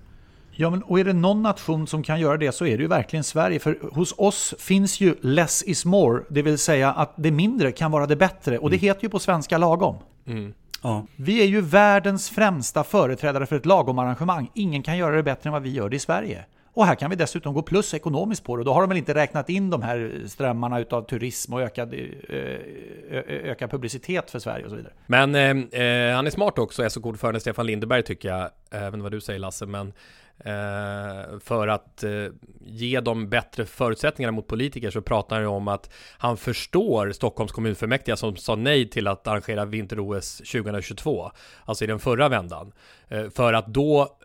[0.52, 2.88] Ja, men och är det någon nation som kan göra det så är det ju
[2.88, 3.60] verkligen Sverige.
[3.60, 7.92] För hos oss finns ju less is more, det vill säga att det mindre kan
[7.92, 8.58] vara det bättre.
[8.58, 8.84] Och det mm.
[8.84, 9.96] heter ju på svenska lagom.
[10.26, 10.54] Mm.
[10.84, 11.06] Ja.
[11.16, 14.52] Vi är ju världens främsta företrädare för ett lagomarrangemang.
[14.54, 16.46] Ingen kan göra det bättre än vad vi gör det i Sverige.
[16.74, 18.64] Och här kan vi dessutom gå plus ekonomiskt på det.
[18.64, 21.94] Då har de väl inte räknat in de här strömmarna utav turism och ökad,
[23.28, 24.94] ökad publicitet för Sverige och så vidare.
[25.08, 28.50] Men eh, eh han är smart också, SOK-ordförande Stefan Lindeberg tycker jag.
[28.72, 29.94] Även vad du säger Lasse, men Eh,
[30.40, 32.26] Eh, för att eh,
[32.66, 37.52] ge dem bättre förutsättningar mot politiker så pratar han ju om att han förstår Stockholms
[37.52, 41.32] kommunfullmäktige som sa nej till att arrangera vinter-OS 2022,
[41.66, 42.72] alltså i den förra vändan.
[43.08, 44.18] Eh, för att då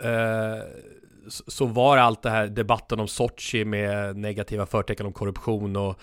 [1.29, 5.99] så var allt det här debatten om Sochi med negativa förtecken om korruption och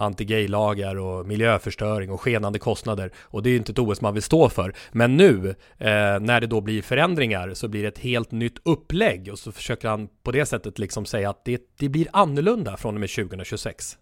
[0.00, 3.12] anti-gay-lagar och miljöförstöring och skenande kostnader.
[3.20, 4.74] Och det är ju inte ett OS man vill stå för.
[4.92, 9.28] Men nu, eh, när det då blir förändringar, så blir det ett helt nytt upplägg.
[9.32, 12.94] Och så försöker han på det sättet liksom säga att det, det blir annorlunda från
[12.94, 13.98] och med 2026.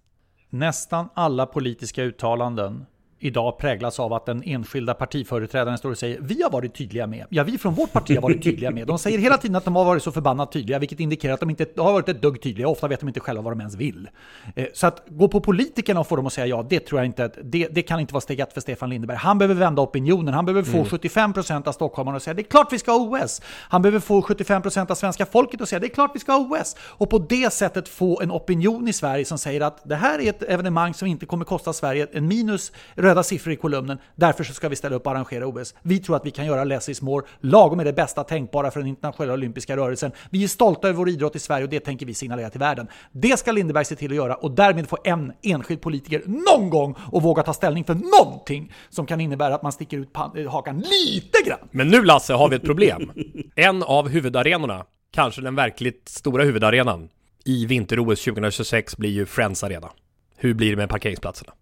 [0.51, 2.87] Nästan alla politiska uttalanden
[3.21, 7.27] idag präglas av att den enskilda partiföreträdaren står och säger vi har varit tydliga med.
[7.29, 8.87] Ja, vi från vårt parti har varit tydliga med.
[8.87, 11.51] De säger hela tiden att de har varit så förbannat tydliga, vilket indikerar att de
[11.51, 12.69] inte har varit ett dugg tydliga.
[12.69, 14.09] Ofta vet de inte själva vad de ens vill.
[14.55, 17.07] Eh, så att gå på politikerna och få dem att säga ja, det tror jag
[17.07, 19.17] inte, det, det kan inte vara steg ett för Stefan Lindeberg.
[19.17, 20.89] Han behöver vända opinionen, han behöver få mm.
[20.89, 23.43] 75% av stockholmarna att säga det är klart vi ska ha OS.
[23.45, 26.59] Han behöver få 75% av svenska folket att säga det är klart vi ska ha
[26.59, 26.77] OS.
[26.81, 30.31] Och på det sättet få en opinion i Sverige som säger att det här är
[30.31, 32.73] ett evenemang som inte kommer kosta Sverige en minus
[33.09, 33.99] röda siffror i kolumnen.
[34.14, 35.75] Därför så ska vi ställa upp och arrangera OS.
[35.83, 37.27] Vi tror att vi kan göra less is more.
[37.40, 40.12] Lagom är det bästa tänkbara för den internationella olympiska rörelsen.
[40.31, 42.88] Vi är stolta över vår idrott i Sverige och det tänker vi signalera till världen.
[43.12, 46.94] Det ska Lindeberg se till att göra och därmed få en enskild politiker någon gång
[47.12, 50.79] och våga ta ställning för någonting som kan innebära att man sticker ut eh, hakan
[50.79, 51.68] lite grann.
[51.71, 53.12] Men nu Lasse har vi ett problem.
[53.57, 57.09] En av huvudarenorna, kanske den verkligt stora huvudarenan
[57.44, 59.90] i vinter-OS 2026 blir ju Friends Arena.
[60.37, 61.53] Hur blir det med parkeringsplatserna?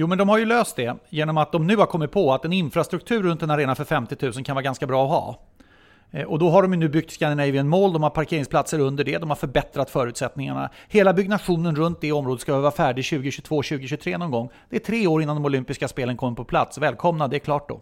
[0.00, 2.44] Jo, men de har ju löst det genom att de nu har kommit på att
[2.44, 5.40] en infrastruktur runt en arena för 50 000 kan vara ganska bra att ha.
[6.10, 9.18] Eh, och då har de ju nu byggt Scandinavian Mall, de har parkeringsplatser under det,
[9.18, 10.70] de har förbättrat förutsättningarna.
[10.88, 14.50] Hela byggnationen runt det området ska vara färdig 2022-2023 någon gång.
[14.70, 16.78] Det är tre år innan de olympiska spelen kommer på plats.
[16.78, 17.80] Välkomna, det är klart då.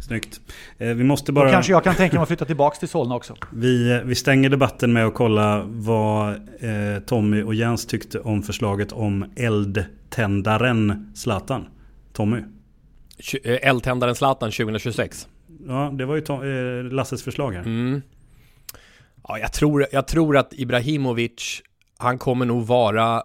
[0.00, 0.40] Snyggt.
[0.78, 1.44] Eh, vi måste bara...
[1.44, 3.34] Då kanske jag kan tänka mig att flytta tillbaka till Solna också.
[3.52, 8.42] Vi, eh, vi stänger debatten med att kolla vad eh, Tommy och Jens tyckte om
[8.42, 11.66] förslaget om eldtändaren Zlatan.
[12.12, 12.42] Tommy?
[13.44, 15.28] Eldtändaren Zlatan 2026.
[15.66, 17.62] Ja, det var ju Tom, eh, Lasses förslag här.
[17.62, 18.02] Mm.
[19.28, 21.62] Ja, jag tror, jag tror att Ibrahimovic,
[21.98, 23.22] han kommer nog vara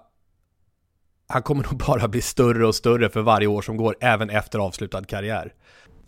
[1.28, 4.60] han kommer nog bara bli större och större för varje år som går, även efter
[4.60, 5.54] avslutad karriär.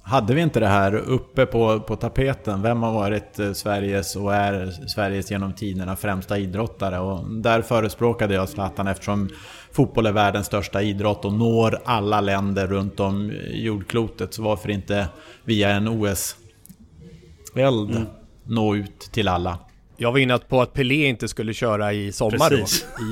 [0.08, 2.62] Hade vi inte det här uppe på, på tapeten?
[2.62, 7.00] Vem har varit eh, Sveriges och är Sveriges genom tiderna främsta idrottare?
[7.00, 9.30] Och där förespråkade jag Zlatan eftersom
[9.72, 14.34] fotboll är världens största idrott och når alla länder runt om jordklotet.
[14.34, 15.08] Så varför inte
[15.44, 18.06] via en OS-eld mm.
[18.44, 19.60] nå ut till alla?
[19.98, 22.66] Jag var inne på att Pelé inte skulle köra i sommar då,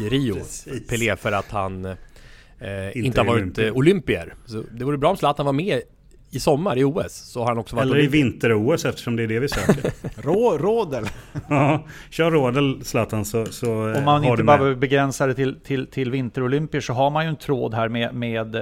[0.04, 0.38] i Rio.
[0.90, 1.96] Pelé för att han eh,
[2.88, 3.78] inte, inte har varit olympier.
[3.78, 4.34] olympier.
[4.46, 5.82] Så det vore bra om Zlatan var med
[6.36, 9.28] i sommar i OS så har han också varit Eller i vinter-OS eftersom det är
[9.28, 9.92] det vi söker.
[10.22, 11.06] Rå, rådel.
[11.50, 16.12] ja, kör rådel Zlatan så, så Om man inte bara begränsar det till, till, till
[16.12, 18.62] vinterolympier så har man ju en tråd här med, med eh,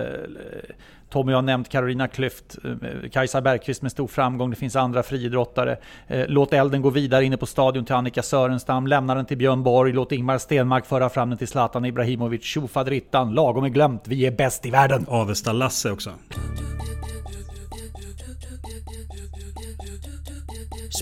[1.14, 5.78] Tommy har nämnt Carolina Klüft, eh, Kajsa Bergqvist med stor framgång, det finns andra friidrottare.
[6.08, 9.64] Eh, låt elden gå vidare inne på stadion till Annika Sörenstam, lämna den till Björn
[9.64, 14.26] Borg, låt Ingmar Stenmark föra fram den till Zlatan Ibrahimovic, tjofaderittan, lagom är glömt, vi
[14.26, 15.06] är bäst i världen.
[15.08, 16.12] Avesta-Lasse också.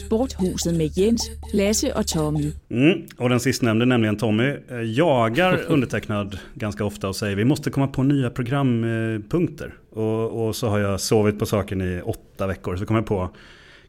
[0.06, 2.52] Sporthuset med Jens, Lasse och Tommy.
[2.70, 7.70] Mm, och den sistnämnde, nämligen Tommy, eh, jagar undertecknad ganska ofta och säger vi måste
[7.70, 9.74] komma på nya programpunkter.
[9.92, 12.76] Och, och så har jag sovit på saken i åtta veckor.
[12.76, 13.30] Så kom jag på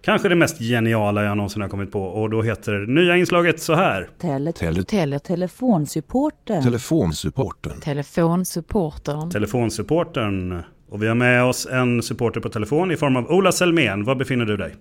[0.03, 3.75] Kanske det mest geniala jag någonsin har kommit på och då heter nya inslaget så
[3.75, 4.09] här.
[4.21, 6.63] Tele, tele, tele, telefonsupporten.
[6.63, 7.81] Telefonsupporten.
[7.81, 9.31] Telefonsupporten.
[9.31, 10.63] Telefonsupporten.
[10.89, 14.05] Och vi har med oss en supporter på telefon i form av Ola Selmén.
[14.05, 14.75] Var befinner du dig?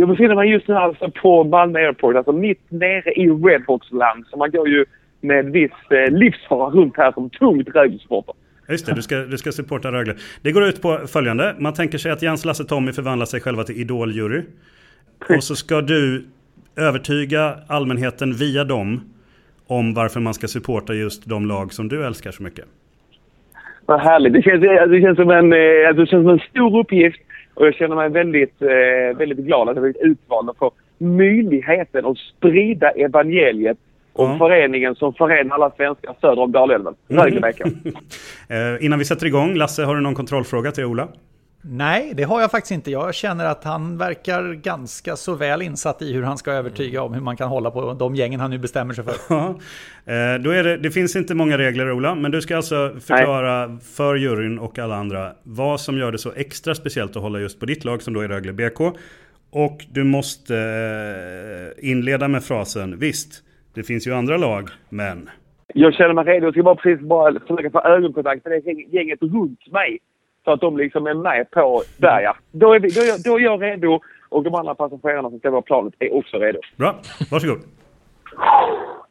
[0.00, 4.26] Jag befinner mig just nu alltså på Malmö Airport, alltså mitt nere i Redhawks-land.
[4.30, 4.84] Så man går ju
[5.20, 8.34] med viss eh, livsfara runt här som tungt Rögle-supporter.
[8.68, 10.14] Just det, du ska, du ska supporta Rögle.
[10.42, 11.54] Det går ut på följande.
[11.58, 14.42] Man tänker sig att Jens, Lasse, Tommy förvandlar sig själva till idoljury.
[15.36, 16.24] Och så ska du
[16.76, 19.00] övertyga allmänheten via dem
[19.66, 22.64] om varför man ska supporta just de lag som du älskar så mycket.
[23.86, 24.32] Vad härligt.
[24.32, 27.20] Det känns, det känns, som, en, eh, det känns som en stor uppgift.
[27.54, 32.06] Och jag känner mig väldigt, eh, väldigt glad att jag blivit utvald och få möjligheten
[32.06, 33.78] att sprida evangeliet
[34.12, 34.38] om ja.
[34.38, 36.94] föreningen som förenar alla svenskar söder om Dalälven.
[37.08, 37.94] Rögle mm.
[38.76, 41.08] eh, Innan vi sätter igång, Lasse, har du någon kontrollfråga till Ola?
[41.62, 42.90] Nej, det har jag faktiskt inte.
[42.90, 47.14] Jag känner att han verkar ganska så väl insatt i hur han ska övertyga om
[47.14, 49.14] hur man kan hålla på de gängen han nu bestämmer sig för.
[49.28, 49.48] Ja,
[50.04, 53.66] eh, då är det, det finns inte många regler Ola, men du ska alltså förklara
[53.66, 53.78] Nej.
[53.80, 57.60] för juryn och alla andra vad som gör det så extra speciellt att hålla just
[57.60, 58.80] på ditt lag som då är Rögle BK.
[59.50, 63.42] Och du måste eh, inleda med frasen Visst,
[63.74, 65.30] det finns ju andra lag, men...
[65.74, 66.46] Jag känner mig redo.
[66.46, 69.98] Jag ska bara precis bara försöka få ögonkontakt med det gänget runt mig.
[70.50, 72.36] Så att de liksom är med på där ja.
[72.52, 75.50] Då är, vi, då, är, då är jag redo och de andra passagerarna som ska
[75.50, 76.58] vara planet är också redo.
[76.76, 76.94] Bra,
[77.30, 77.58] varsågod.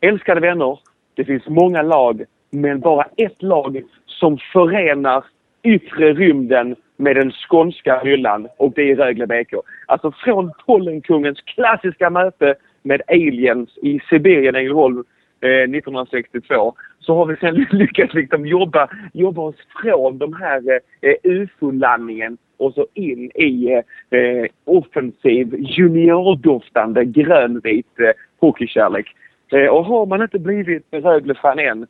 [0.02, 0.80] Älskade vänner,
[1.14, 5.24] det finns många lag men bara ett lag som förenar
[5.64, 9.54] yttre rymden med den skånska hyllan och det är Rögle BK.
[9.86, 15.04] Alltså från Pollenkungens klassiska möte med aliens i Sibirien, Ängelholm,
[15.42, 16.76] eh, 1962
[17.10, 22.74] så har vi sen lyckats liksom jobba, jobba oss från de här eh, ufo-landningen och
[22.74, 29.06] så in i eh, eh offensiv juniordoftande grönvit eh, hockeykärlek.
[29.52, 31.88] Eh, och har man inte blivit Rögle-fan än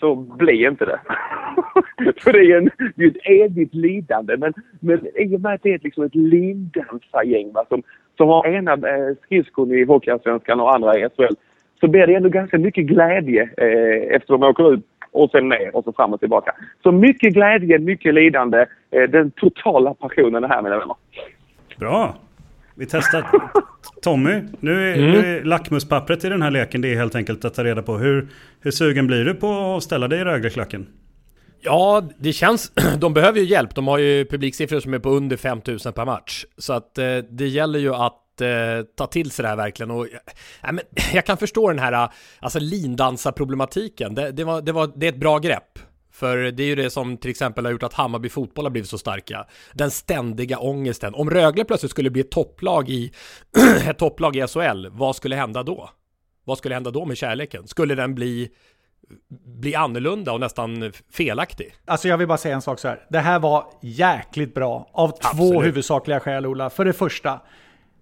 [0.00, 1.00] så bli inte det.
[2.22, 4.36] För det är, en, det är ett evigt lidande.
[4.36, 7.82] Men, men i och med att det är liksom ett lindansargäng som,
[8.16, 11.34] som har ena eh, skridskon i Hockeyallsvenskan och andra i SHL
[11.80, 15.76] så blir det ändå ganska mycket glädje eh, efter de åker ut och sen ner
[15.76, 16.54] och så fram och tillbaka.
[16.82, 18.66] Så mycket glädje, mycket lidande.
[18.90, 20.96] Eh, den totala passionen är här mina vänner.
[21.78, 22.14] Bra!
[22.74, 23.26] Vi testar.
[24.02, 25.10] Tommy, nu är, mm.
[25.10, 27.98] nu är lackmuspappret i den här leken det är helt enkelt att ta reda på
[27.98, 28.28] hur,
[28.60, 30.86] hur sugen blir du på att ställa dig i Rögleklacken?
[31.62, 32.72] Ja, det känns...
[32.98, 33.74] De behöver ju hjälp.
[33.74, 36.44] De har ju publiksiffror som är på under 5000 per match.
[36.56, 39.90] Så att eh, det gäller ju att eh, ta till sig det här verkligen.
[39.90, 40.80] Och, äh, men,
[41.14, 42.08] jag kan förstå den här
[42.40, 44.14] alltså, lindansa-problematiken.
[44.14, 45.78] Det, det, var, det, var, det är ett bra grepp.
[46.12, 48.90] För det är ju det som till exempel har gjort att Hammarby fotboll har blivit
[48.90, 49.46] så starka.
[49.72, 51.14] Den ständiga ångesten.
[51.14, 53.12] Om Rögle plötsligt skulle bli ett topplag i,
[53.88, 55.90] ett topplag i SHL, vad skulle hända då?
[56.44, 57.68] Vad skulle hända då med kärleken?
[57.68, 58.50] Skulle den bli
[59.60, 61.74] bli annorlunda och nästan felaktig.
[61.84, 63.06] Alltså jag vill bara säga en sak så här.
[63.10, 65.36] Det här var jäkligt bra av Absolut.
[65.36, 66.70] två huvudsakliga skäl Ola.
[66.70, 67.40] För det första,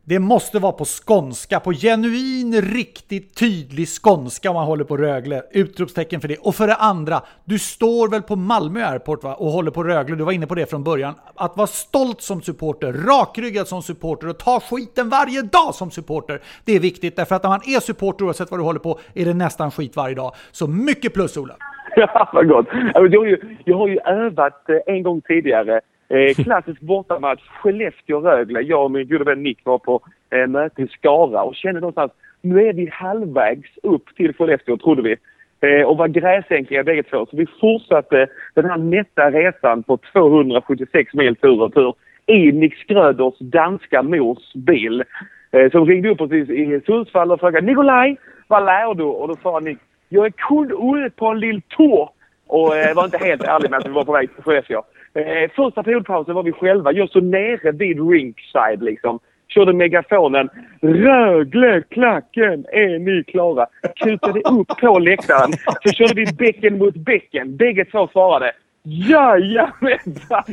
[0.09, 5.43] det måste vara på skånska, på genuin, riktigt tydlig skånska om man håller på Rögle.
[5.51, 6.39] Utropstecken för det.
[6.39, 9.35] Och för det andra, du står väl på Malmö Airport va?
[9.35, 11.15] och håller på Rögle, du var inne på det från början.
[11.35, 16.41] Att vara stolt som supporter, rakryggad som supporter och ta skiten varje dag som supporter.
[16.65, 19.25] Det är viktigt, därför att när man är supporter oavsett vad du håller på är
[19.25, 20.33] det nästan skit varje dag.
[20.51, 21.57] Så mycket plus Ola!
[21.97, 22.67] Ja, vad gott!
[22.95, 28.61] Jag har ju, jag har ju övat eh, en gång tidigare Eh, klassisk bortamatch, Skellefteå-Rögle.
[28.61, 32.13] Jag och min gode vän Nick var på eh, möte i Skara och kände någonstans,
[32.41, 35.17] nu är vi halvvägs upp till Skellefteå trodde vi.
[35.61, 37.27] Eh, och var gräsänkliga bägge två.
[37.27, 41.95] Så vi fortsatte den här nätta resan på 276 mil tur och tur
[42.27, 45.05] i Nick Skröders danska mors bil.
[45.51, 48.17] Eh, som ringde upp oss i, Sundsvall och frågade Nikolaj,
[48.47, 49.05] vad lär du?
[49.05, 52.09] Och då sa Nick, jag är kund ute på en liten tour.
[52.47, 54.83] Och eh, var inte helt ärlig med att vi var på väg till Skellefteå.
[55.15, 56.93] Eh, första periodpausen var vi själva.
[56.93, 59.19] Jag stod nere vid rinkside liksom.
[59.49, 60.49] Körde megafonen.
[60.81, 63.67] Rögle, klacken, är ni klara?
[63.97, 65.53] Kutade upp på läktaren.
[65.85, 67.57] Så körde vi bäcken mot bäcken.
[67.57, 68.53] Bägge två svarade.
[68.83, 70.45] Jajamensan!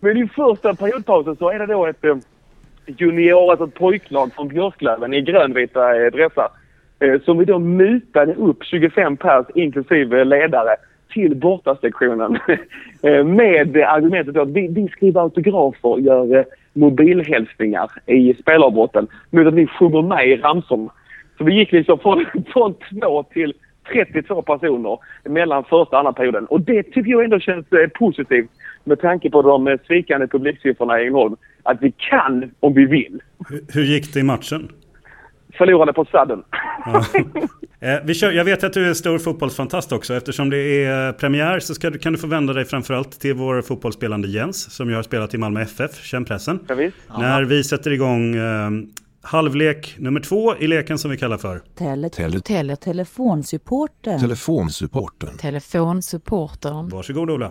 [0.00, 2.16] Men i första periodpausen så är det då ett eh,
[2.86, 6.48] junior, alltså ett pojklag från Björklöven i grönvita eh, dressar.
[7.00, 10.76] Eh, som vi då mutade upp 25 pers inklusive ledare
[11.12, 12.38] till bortasektionen
[13.02, 19.46] eh, med argumentet att vi, vi skriver autografer och gör eh, mobilhälsningar i spelavbrotten mot
[19.46, 20.90] att vi sjunger med i ramsorna.
[21.38, 23.54] Så vi gick liksom från, från två till
[23.92, 26.46] 32 personer mellan första och andra perioden.
[26.46, 28.50] Och det tycker jag ändå känns eh, positivt
[28.84, 31.36] med tanke på de svikande publiksiffrorna i Ängelholm.
[31.62, 33.22] Att vi kan om vi vill.
[33.48, 34.68] Hur, hur gick det i matchen?
[35.58, 36.42] Förlorade på sadden.
[36.86, 37.04] Ja.
[37.84, 40.14] Eh, vi kör, jag vet att du är stor fotbollsfantast också.
[40.14, 44.28] Eftersom det är premiär så ska, kan du få vända dig framförallt till vår fotbollsspelande
[44.28, 44.74] Jens.
[44.76, 46.58] Som ju har spelat i Malmö FF, känn pressen.
[46.68, 46.74] Ja,
[47.18, 48.70] När vi sätter igång eh,
[49.22, 54.20] halvlek nummer två i leken som vi kallar för Tele, tele, tele telefonsupporten.
[54.20, 55.36] Telefonsupporten.
[55.38, 56.88] Telefonsupporten.
[56.88, 57.50] Varsågod Ola.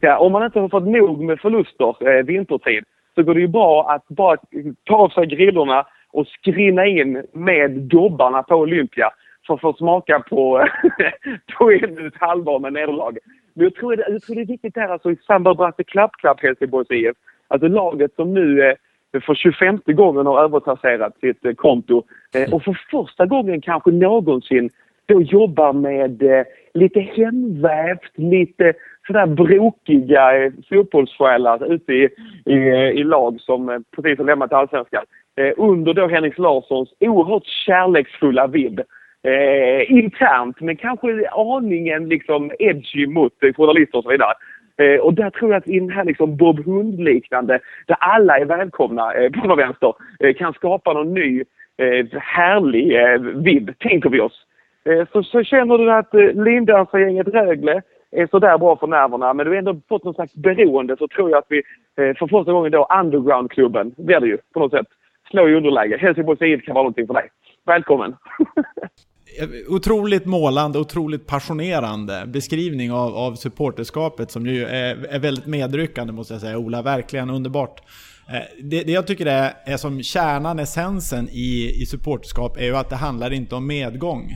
[0.00, 2.84] Ja, om man inte har fått nog med förluster eh, vintertid
[3.14, 4.36] så går det ju bra att bara
[4.84, 9.10] ta av sig grillorna och skrinna in med dobbarna på Olympia
[9.46, 10.66] för att få smaka på,
[11.58, 13.18] på ännu ett halvår med nederlag.
[13.54, 16.12] Men jag tror, det, jag tror det är viktigt här alltså i med Brasse Klapp
[16.12, 17.16] Klapp Helsingborgs IF.
[17.48, 22.02] Alltså laget som nu eh, för 25 gången har övertrasserat sitt eh, konto
[22.34, 24.70] eh, och för första gången kanske någonsin
[25.06, 26.44] då jobbar med eh,
[26.74, 28.72] lite hemvävt, lite
[29.06, 32.08] sådär brokiga eh, fotbollssjälar ute i,
[32.46, 35.04] i, eh, i lag som eh, precis har lämnat allsvenskan.
[35.36, 38.80] Eh, under då Henrik Larssons oerhört kärleksfulla vibb.
[39.24, 44.32] Eh, internt, men kanske aningen liksom edgy mot journalister och så vidare.
[44.76, 48.44] Eh, och där tror jag att i den här liksom Bob Hund-liknande, där alla är
[48.44, 51.44] välkomna eh, på någon vänster, eh, kan skapa någon ny
[51.76, 54.46] eh, härlig eh, vibb, tänker vi oss.
[54.84, 57.82] Eh, så, så känner du att eh, Lindansargänget Rögle
[58.12, 61.30] är sådär bra för nerverna, men du har ändå fått någon slags beroende, så tror
[61.30, 64.86] jag att vi eh, för första gången då undergroundklubben blir det ju på något sätt
[65.30, 65.96] slå i underläge.
[65.96, 67.28] Helsingborgs IF kan vara någonting för dig.
[67.66, 68.16] Välkommen!
[69.68, 76.34] otroligt målande, otroligt passionerande beskrivning av, av supporterskapet som ju är, är väldigt medryckande måste
[76.34, 76.58] jag säga.
[76.58, 77.80] Ola, verkligen underbart.
[78.28, 82.76] Eh, det, det jag tycker är, är som kärnan, essensen i, i supporterskap är ju
[82.76, 84.30] att det handlar inte om medgång.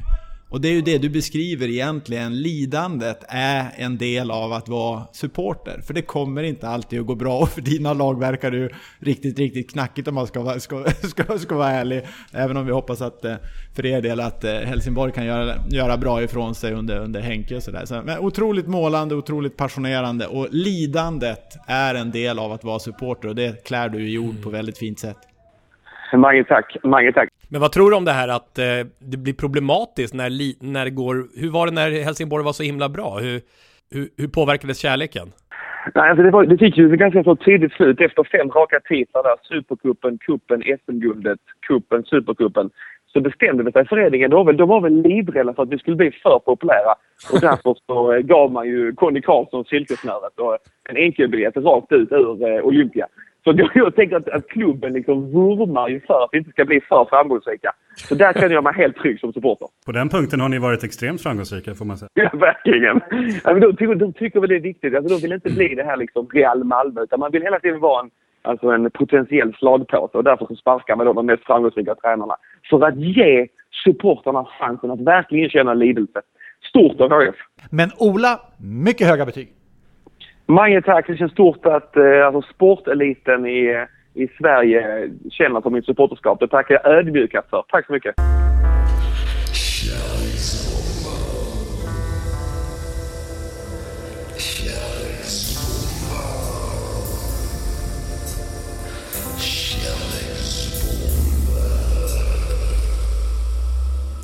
[0.56, 2.42] Och det är ju det du beskriver egentligen.
[2.42, 5.80] Lidandet är en del av att vara supporter.
[5.86, 8.68] För det kommer inte alltid att gå bra och för dina lag verkar det ju
[8.98, 12.02] riktigt, riktigt knackigt om man ska, vara, ska, ska, ska vara ärlig.
[12.32, 13.34] Även om vi hoppas att eh,
[13.76, 17.56] för er del att eh, Helsingborg kan göra, göra bra ifrån sig under, under Henke
[17.56, 17.84] och sådär.
[17.84, 23.28] Så, men otroligt målande, otroligt passionerande och lidandet är en del av att vara supporter
[23.28, 25.18] och det klär du i ord på väldigt fint sätt.
[26.12, 27.28] Mange tack, mange tack.
[27.50, 28.64] Men vad tror du om det här att eh,
[28.98, 31.14] det blir problematiskt när, li- när det går...
[31.40, 33.18] Hur var det när Helsingborg var så himla bra?
[33.18, 33.40] Hur,
[33.90, 35.32] hur, hur påverkades kärleken?
[35.94, 38.80] Nej, alltså det, var, det fick ju ett ganska så tidigt slut efter fem raka
[38.80, 39.36] titlar där.
[39.42, 41.38] Supercupen, cupen, SM-guldet,
[41.68, 42.70] cupen, supercupen.
[43.12, 45.96] Så bestämde sig föreningen, de var väl, de var väl livrädda för att vi skulle
[45.96, 46.94] bli för populära.
[47.32, 52.12] Och därför så eh, gav man ju Conny Karlsson silkesnöret och en enkelbiljett rakt ut
[52.12, 53.06] ur eh, Olympia.
[53.46, 56.64] Så jag, jag tänker att, att klubben liksom vurmar ju för att vi inte ska
[56.64, 57.72] bli för framgångsrika.
[57.96, 59.68] Så där känner jag mig helt trygg som supporter.
[59.86, 62.08] På den punkten har ni varit extremt framgångsrika får man säga.
[62.14, 63.00] Ja, verkligen.
[63.44, 64.94] Ja, men de, tycker, de tycker väl det är viktigt.
[64.94, 67.80] Alltså, de vill inte bli det här liksom Real Malmö, utan man vill hela tiden
[67.80, 68.10] vara en,
[68.42, 70.18] alltså en potentiell slagpåse.
[70.18, 72.36] Och därför så sparkar man då de mest framgångsrika tränarna.
[72.70, 73.46] För att ge
[73.84, 76.20] supporterna chansen att verkligen känna lidelse.
[76.68, 77.36] Stort av HF.
[77.70, 78.40] Men Ola,
[78.84, 79.48] mycket höga betyg.
[80.46, 81.06] Mange tack.
[81.06, 86.40] Det känns stort att eh, alltså, sporteliten i, i Sverige känner på mitt supporterskap.
[86.40, 87.64] Det tackar jag ödmjukast för.
[87.68, 88.14] Tack så mycket.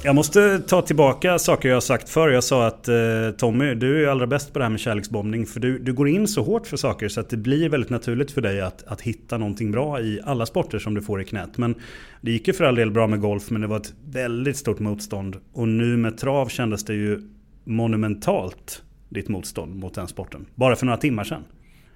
[0.04, 2.28] Jag måste ta tillbaka saker jag har sagt förr.
[2.28, 2.94] Jag sa att eh,
[3.36, 5.46] Tommy, du är allra bäst på det här med kärleksbombning.
[5.46, 8.30] För du, du går in så hårt för saker så att det blir väldigt naturligt
[8.30, 11.58] för dig att, att hitta någonting bra i alla sporter som du får i knät.
[11.58, 11.74] Men
[12.20, 14.78] det gick ju för all del bra med golf men det var ett väldigt stort
[14.78, 15.36] motstånd.
[15.52, 17.20] Och nu med trav kändes det ju
[17.64, 20.46] monumentalt ditt motstånd mot den sporten.
[20.54, 21.42] Bara för några timmar sedan.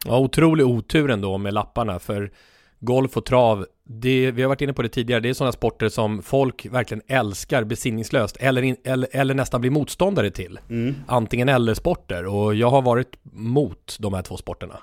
[0.04, 2.30] Ja, otrolig otur ändå med lapparna för
[2.80, 5.88] golf och trav, det, vi har varit inne på det tidigare, det är sådana sporter
[5.88, 10.58] som folk verkligen älskar besinningslöst eller, in, eller, eller nästan blir motståndare till.
[10.70, 10.94] Mm.
[11.06, 14.78] Antingen eller-sporter och jag har varit mot de här två sporterna.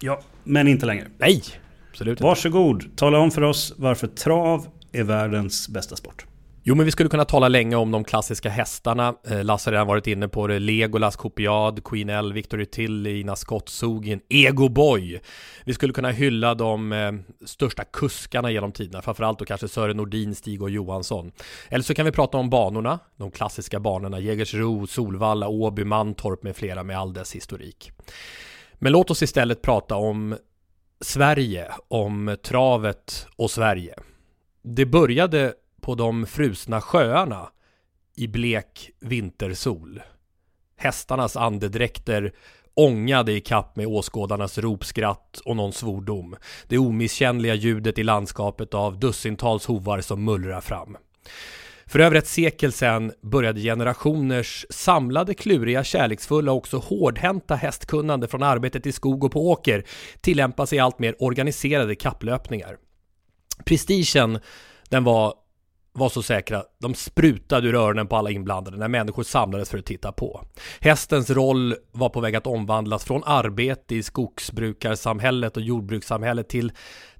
[0.00, 1.06] Ja, men inte längre.
[1.18, 1.42] Nej,
[1.90, 2.24] absolut inte.
[2.24, 6.27] Varsågod, tala om för oss varför trav är världens bästa sport.
[6.68, 9.14] Jo, men vi skulle kunna tala länge om de klassiska hästarna.
[9.28, 10.58] Eh, Lasse har redan varit inne på det.
[10.58, 15.20] Legolas, Copiad, Queen L, Victory Tilly, Ina Scott, Sugin, Ego Boy.
[15.64, 17.12] Vi skulle kunna hylla de eh,
[17.46, 21.32] största kuskarna genom tiderna, framförallt då kanske Sören Nordin, Stig och Johansson.
[21.68, 26.56] Eller så kan vi prata om banorna, de klassiska banorna, Jägersro, Solvalla, Åby, Mantorp med
[26.56, 27.92] flera med all dess historik.
[28.74, 30.36] Men låt oss istället prata om
[31.00, 33.94] Sverige, om travet och Sverige.
[34.62, 37.48] Det började på de frusna sjöarna
[38.16, 40.02] i blek vintersol.
[40.76, 42.32] Hästarnas andedräkter
[42.74, 46.36] ångade i kapp med åskådarnas ropskratt och någon svordom.
[46.68, 50.96] Det omisskännliga ljudet i landskapet av dussintals hovar som mullrar fram.
[51.86, 58.42] För över ett sekel sedan började generationers samlade, kluriga, kärleksfulla och också hårdhänta hästkunnande från
[58.42, 59.84] arbetet i skog och på åker
[60.20, 62.76] tillämpas i allt mer organiserade kapplöpningar.
[63.64, 64.38] Prestigen,
[64.88, 65.34] den var
[65.98, 69.86] var så säkra, de sprutade ur öronen på alla inblandade när människor samlades för att
[69.86, 70.44] titta på.
[70.80, 76.72] Hästens roll var på väg att omvandlas från arbete i skogsbrukarsamhället och jordbrukssamhället till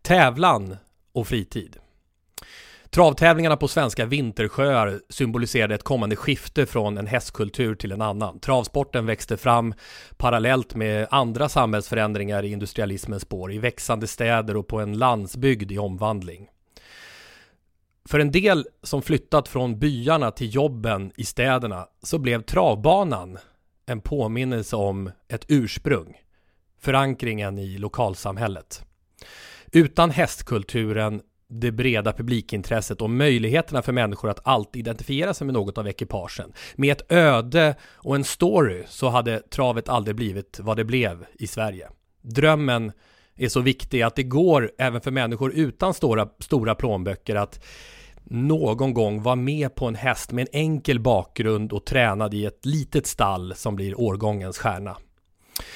[0.03, 0.77] tävlan
[1.13, 1.77] och fritid.
[2.91, 8.41] Travtävlingarna på svenska vintersjöar symboliserade ett kommande skifte från en hästkultur till en annan.
[8.41, 9.75] Travsporten växte fram
[10.17, 15.79] parallellt med andra samhällsförändringar i industrialismens spår, i växande städer och på en landsbygd i
[15.79, 16.49] omvandling.
[18.09, 23.39] För en del som flyttat från byarna till jobben i städerna så blev travbanan
[23.87, 26.17] en påminnelse om ett ursprung,
[26.81, 28.85] förankringen i lokalsamhället.
[29.73, 35.79] Utan hästkulturen, det breda publikintresset och möjligheterna för människor att alltid identifiera sig med något
[35.79, 36.53] av ekipagen.
[36.75, 41.47] Med ett öde och en story så hade travet aldrig blivit vad det blev i
[41.47, 41.89] Sverige.
[42.23, 42.93] Drömmen
[43.37, 47.65] är så viktig att det går även för människor utan stora, stora plånböcker att
[48.31, 52.67] någon gång var med på en häst med en enkel bakgrund och tränad i ett
[52.67, 54.97] litet stall som blir årgångens stjärna.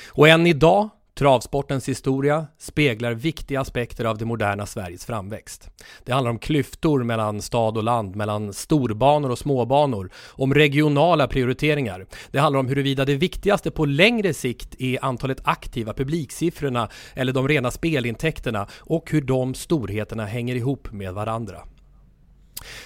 [0.08, 0.88] Och än idag,
[1.18, 5.70] travsportens historia, speglar viktiga aspekter av det moderna Sveriges framväxt.
[6.04, 12.06] Det handlar om klyftor mellan stad och land, mellan storbanor och småbanor, om regionala prioriteringar.
[12.30, 17.48] Det handlar om huruvida det viktigaste på längre sikt är antalet aktiva, publiksiffrorna eller de
[17.48, 21.58] rena spelintäkterna och hur de storheterna hänger ihop med varandra.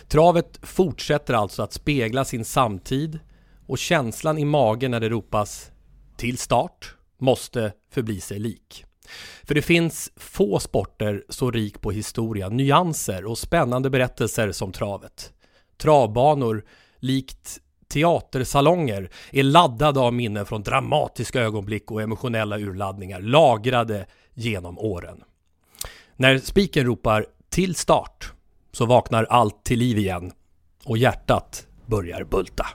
[0.09, 3.19] Travet fortsätter alltså att spegla sin samtid
[3.67, 5.71] och känslan i magen när det ropas
[6.17, 8.85] till start måste förbli sig lik.
[9.45, 15.33] För det finns få sporter så rik på historia, nyanser och spännande berättelser som travet.
[15.79, 16.65] Travbanor,
[16.99, 17.59] likt
[17.89, 25.25] teatersalonger, är laddade av minnen från dramatiska ögonblick och emotionella urladdningar lagrade genom åren.
[26.17, 28.33] När spiken ropar till start
[28.77, 30.33] så vaknar allt till liv igen
[30.85, 32.67] och hjärtat börjar bulta.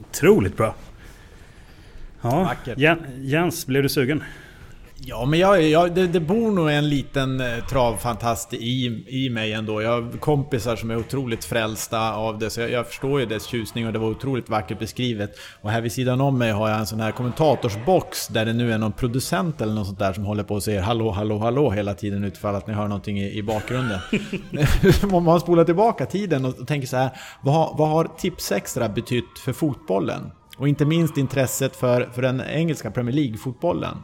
[0.00, 0.74] Otroligt bra.
[2.20, 2.54] Ja,
[3.18, 4.22] Jens, blev du sugen?
[5.06, 9.52] Ja, men jag, jag, det, det bor nog en liten eh, travfantast i, i mig
[9.52, 9.82] ändå.
[9.82, 13.44] Jag har kompisar som är otroligt frälsta av det, så jag, jag förstår ju dess
[13.46, 15.30] tjusning och det var otroligt vackert beskrivet.
[15.60, 18.72] Och här vid sidan om mig har jag en sån här kommentatorsbox där det nu
[18.72, 21.70] är någon producent eller något sånt där som håller på och säger hallå, hallå, hallå
[21.70, 23.98] hela tiden utifall att ni hör någonting i, i bakgrunden.
[25.12, 27.10] Om man spolar tillbaka tiden och tänker så här,
[27.42, 30.30] vad, har- vad har Tipsextra betytt för fotbollen?
[30.58, 33.96] Och inte minst intresset för, för den engelska Premier League-fotbollen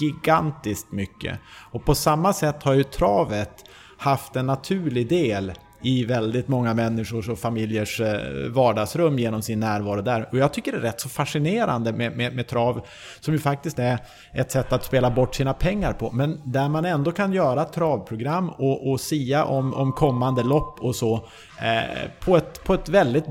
[0.00, 1.38] gigantiskt mycket.
[1.70, 3.64] Och på samma sätt har ju travet
[3.98, 10.02] haft en naturlig del i väldigt många människors och familjers eh, vardagsrum genom sin närvaro
[10.02, 10.28] där.
[10.32, 12.86] Och jag tycker det är rätt så fascinerande med, med, med trav,
[13.20, 13.98] som ju faktiskt är
[14.34, 16.10] ett sätt att spela bort sina pengar på.
[16.10, 20.96] Men där man ändå kan göra travprogram och, och sia om, om kommande lopp och
[20.96, 21.14] så
[21.60, 23.24] eh, på, ett, på ett väldigt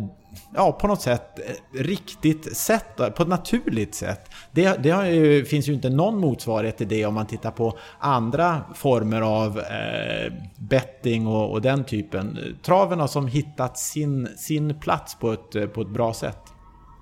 [0.55, 4.31] ja, på något sätt eh, riktigt sätt, på ett naturligt sätt.
[4.51, 7.77] Det, det har ju, finns ju inte någon motsvarighet till det om man tittar på
[7.99, 12.39] andra former av eh, betting och, och den typen.
[12.63, 16.39] Traven har som hittat sin, sin plats på ett, eh, på ett bra sätt.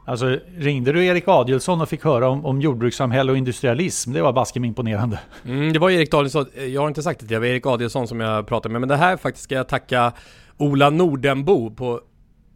[0.07, 4.13] Alltså ringde du Erik Adielsson och fick höra om, om jordbrukssamhälle och industrialism?
[4.13, 5.19] Det var baske mig imponerande.
[5.45, 8.19] Mm, det var Erik Adielsson, jag har inte sagt det, det var Erik Adielsson som
[8.19, 10.13] jag pratade med, men det här faktiskt ska jag tacka
[10.57, 12.01] Ola Nordenbo på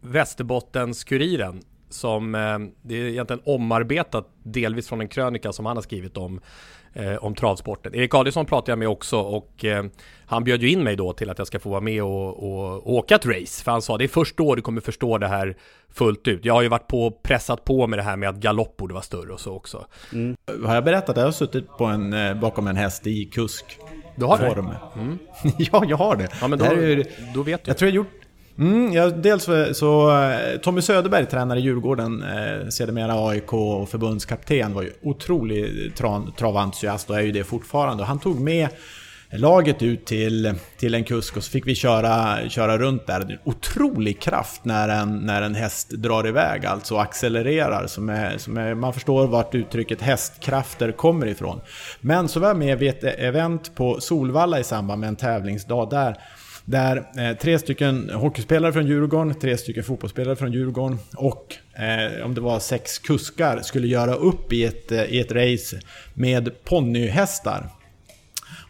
[0.00, 6.16] Västerbottens-Kuriren som, eh, det är egentligen omarbetat delvis från en krönika som han har skrivit
[6.16, 6.40] om
[6.92, 7.94] eh, om travsporten.
[7.94, 9.84] Erik Adielsson pratade jag med också och eh,
[10.26, 12.74] han bjöd ju in mig då till att jag ska få vara med och, och,
[12.86, 13.64] och åka ett race.
[13.64, 15.56] För han sa det är först då du kommer förstå det här
[15.92, 16.44] fullt ut.
[16.44, 19.02] Jag har ju varit på pressat på med det här med att galopp borde vara
[19.04, 19.86] större och så också.
[20.64, 23.78] Har jag berättat att jag har suttit på en, bakom en häst i kusk?
[24.16, 25.00] Du har det?
[25.00, 25.18] Mm.
[25.58, 26.28] ja, jag har det.
[26.40, 27.70] Ja men Det då, är ju- då vet du.
[27.70, 28.19] Jag tror jag gjort...
[28.60, 33.88] Mm, ja, dels så, så eh, Tommy Söderberg, tränare i Djurgården, eh, sedermera AIK och
[33.88, 38.02] förbundskapten, var ju otrolig tra- traventusiast och är ju det fortfarande.
[38.02, 38.68] Och han tog med
[39.32, 43.20] laget ut till, till en kusk och så fick vi köra, köra runt där.
[43.20, 47.86] Det är en otrolig kraft när en, när en häst drar iväg, alltså accelererar.
[47.86, 51.60] Som är, som är, man förstår vart uttrycket hästkrafter kommer ifrån.
[52.00, 55.90] Men så var jag med vid ett event på Solvalla i samband med en tävlingsdag
[55.90, 56.16] där.
[56.70, 62.34] Där eh, tre stycken hockeyspelare från Djurgården, tre stycken fotbollsspelare från Djurgården och eh, om
[62.34, 65.80] det var sex kuskar skulle göra upp i ett, eh, i ett race
[66.14, 67.68] med ponnyhästar.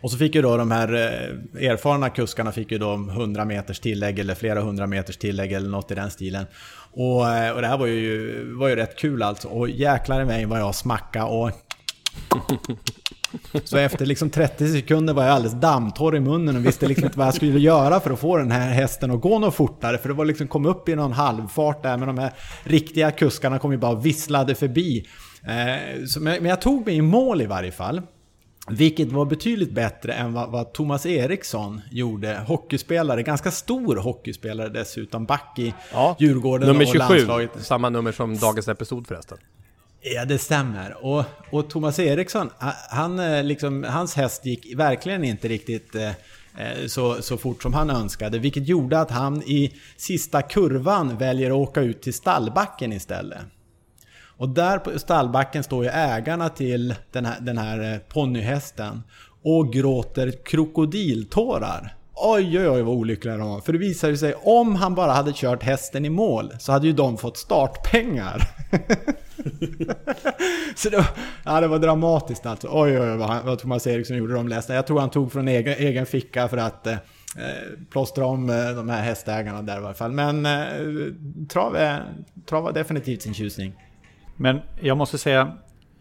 [0.00, 3.80] Och så fick ju då de här eh, erfarna kuskarna fick ju då 100 meters
[3.80, 6.46] tillägg eller flera hundra meters tillägg eller något i den stilen.
[6.92, 9.48] Och, eh, och det här var ju, var ju rätt kul alltså.
[9.48, 11.50] Och jäklar i mig vad jag smacka och...
[13.64, 17.18] Så efter liksom 30 sekunder var jag alldeles dammtorr i munnen och visste liksom inte
[17.18, 19.98] vad jag skulle göra för att få den här hästen att gå något fortare.
[19.98, 23.58] För det var liksom kom upp i någon halvfart där, men de här riktiga kuskarna
[23.58, 25.06] kom ju bara och visslade förbi.
[25.42, 28.02] Eh, men, jag tog mig i mål i varje fall.
[28.68, 32.40] Vilket var betydligt bättre än vad, vad Thomas Eriksson gjorde.
[32.46, 35.26] Hockeyspelare, ganska stor hockeyspelare dessutom.
[35.26, 35.74] Back i
[36.18, 37.50] Djurgården Nummer och 27, landslaget.
[37.58, 39.38] samma nummer som dagens episod förresten.
[40.02, 41.04] Ja, det stämmer.
[41.04, 42.50] Och, och Thomas Eriksson,
[42.90, 47.74] han, eh, liksom, hans häst gick verkligen inte riktigt eh, eh, så, så fort som
[47.74, 48.38] han önskade.
[48.38, 53.40] Vilket gjorde att han i sista kurvan väljer att åka ut till stallbacken istället.
[54.40, 59.02] Och där på stallbacken står ju ägarna till den här, den här eh, ponnyhästen
[59.42, 61.94] och gråter krokodiltårar.
[62.22, 63.60] Oj, oj, oj vad olyckliga de var.
[63.60, 66.92] För det visade sig, om han bara hade kört hästen i mål så hade ju
[66.92, 68.36] de fått startpengar.
[70.76, 71.06] så det var,
[71.44, 72.68] ja, det var dramatiskt alltså.
[72.70, 74.74] Oj, oj, oj vad, han, vad Thomas Eriksson gjorde de ledsna.
[74.74, 76.98] Jag tror han tog från egen, egen ficka för att eh, eh
[77.90, 80.12] plåstra om eh, de här hästägarna där i alla fall.
[80.12, 80.60] Men eh,
[81.48, 82.04] trav, är,
[82.48, 83.72] trav var definitivt sin tjusning.
[84.36, 85.52] Men jag måste säga,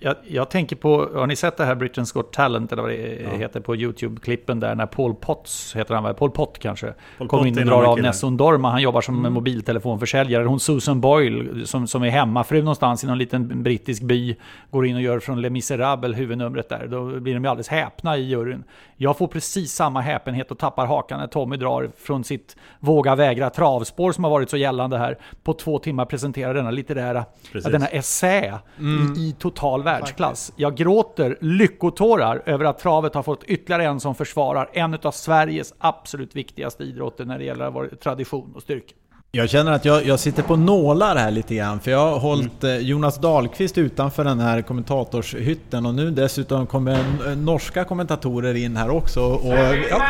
[0.01, 3.21] jag, jag, tänker på, har ni sett det här Britain's Got Talent eller vad det
[3.23, 3.37] ja.
[3.37, 7.59] heter på YouTube-klippen där när Paul Potts, heter han Paul Pott kanske, Paul kommer in
[7.59, 8.71] och drar av Nessun Dorma.
[8.71, 9.33] Han jobbar som mm.
[9.33, 10.43] mobiltelefonförsäljare.
[10.43, 14.35] Hon Susan Boyle som, som är hemmafru någonstans i någon liten brittisk by,
[14.71, 16.87] går in och gör från Les Misérables huvudnumret där.
[16.87, 18.63] Då blir de ju alldeles häpna i juryn.
[18.95, 23.49] Jag får precis samma häpenhet och tappar hakan när Tommy drar från sitt våga vägra
[23.49, 25.17] travspår som har varit så gällande här.
[25.43, 29.13] På två timmar presenterar denna litterära, denna essä mm.
[29.17, 30.53] i, i total världsklass.
[30.55, 35.73] Jag gråter lyckotårar över att travet har fått ytterligare en som försvarar en av Sveriges
[35.77, 38.95] absolut viktigaste idrotter när det gäller vår tradition och styrka.
[39.31, 42.63] Jag känner att jag, jag, sitter på nålar här lite grann, för jag har hållit
[42.63, 42.85] mm.
[42.85, 47.03] Jonas Dahlqvist utanför den här kommentatorshytten och nu dessutom kommer
[47.35, 49.21] norska kommentatorer in här också.
[49.21, 49.53] Och,
[49.89, 50.01] ja,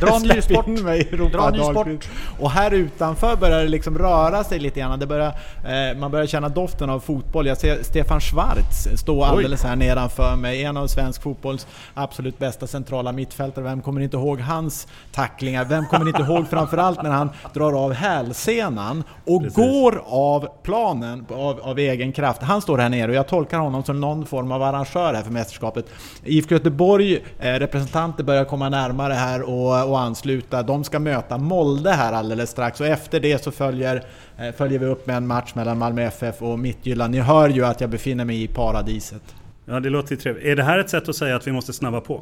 [0.00, 0.66] dra ny sport!
[0.66, 2.08] Mig, Dra ny sport!
[2.40, 4.98] Och här utanför börjar det liksom röra sig lite grann.
[4.98, 5.32] Det börjar,
[5.64, 7.46] eh, man börjar känna doften av fotboll.
[7.46, 10.64] Jag ser Stefan Schwarz stå alldeles här nedanför mig.
[10.64, 13.64] En av svensk fotbolls absolut bästa centrala mittfältare.
[13.64, 15.64] Vem kommer inte ihåg hans tacklingar?
[15.64, 19.56] Vem kommer inte ihåg framförallt när han drar av hälsenan arenan och Precis.
[19.56, 22.42] går av planen av, av, egen kraft.
[22.42, 25.32] Han står här nere och jag tolkar honom som någon form av arrangör här för
[25.32, 25.86] mästerskapet.
[26.24, 30.62] IFK Göteborg, eh, representanter börjar komma närmare här och, och ansluta.
[30.62, 34.04] De ska möta Molde här alldeles strax och efter det så följer,
[34.38, 37.14] eh, följer vi upp med en match mellan Malmö FF och Mittjylland.
[37.14, 39.22] Ni hör ju att jag befinner mig i paradiset.
[39.66, 40.44] Ja, det låter ju trevligt.
[40.44, 42.20] Är det här ett sätt att säga att vi måste snabba på?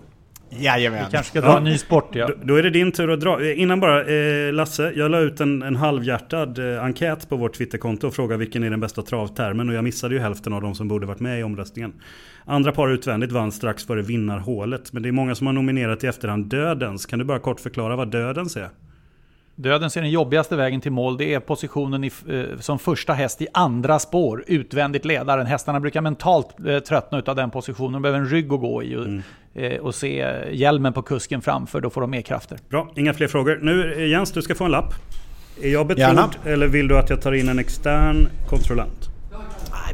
[0.59, 1.05] Jajamän.
[1.05, 1.57] Vi kanske ska dra ja.
[1.57, 2.27] en ny sport ja.
[2.27, 3.53] Då, då, är det din tur att dra.
[3.53, 8.07] Innan bara, eh, Lasse, jag la ut en, en halvhjärtad eh, enkät på vårt Twitterkonto
[8.07, 10.89] och frågade vilken är den bästa travtermen och jag missade ju hälften av de som
[10.89, 11.93] borde varit med i omröstningen.
[12.45, 16.07] Andra par utvändigt vann strax före vinnarhålet, men det är många som har nominerat i
[16.07, 17.07] efterhand Dödens.
[17.07, 18.69] Kan du bara kort förklara vad Dödens är?
[19.63, 21.17] Dödens är den jobbigaste vägen till mål.
[21.17, 25.47] Det är positionen i, eh, som första häst i andra spår, utvändigt ledaren.
[25.47, 27.93] Hästarna brukar mentalt eh, tröttna av den positionen.
[27.93, 29.23] De behöver en rygg att gå i och, mm.
[29.55, 31.81] eh, och se hjälmen på kusken framför.
[31.81, 32.59] Då får de mer krafter.
[32.69, 33.59] Bra, inga fler frågor.
[33.63, 34.95] Nu eh, Jens, du ska få en lapp.
[35.63, 39.12] Är jag betrodd eller vill du att jag tar in en extern kontrollant?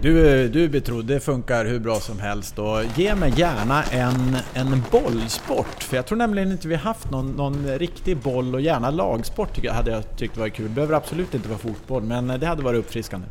[0.02, 2.58] Du, du är betrodd, det funkar hur bra som helst.
[2.58, 7.32] Och ge mig gärna en, en bollsport, för jag tror nämligen inte vi haft någon,
[7.32, 10.68] någon riktig boll och gärna lagsport tycker jag, hade jag tyckt var kul.
[10.68, 13.26] Det behöver absolut inte vara fotboll, men det hade varit uppfriskande.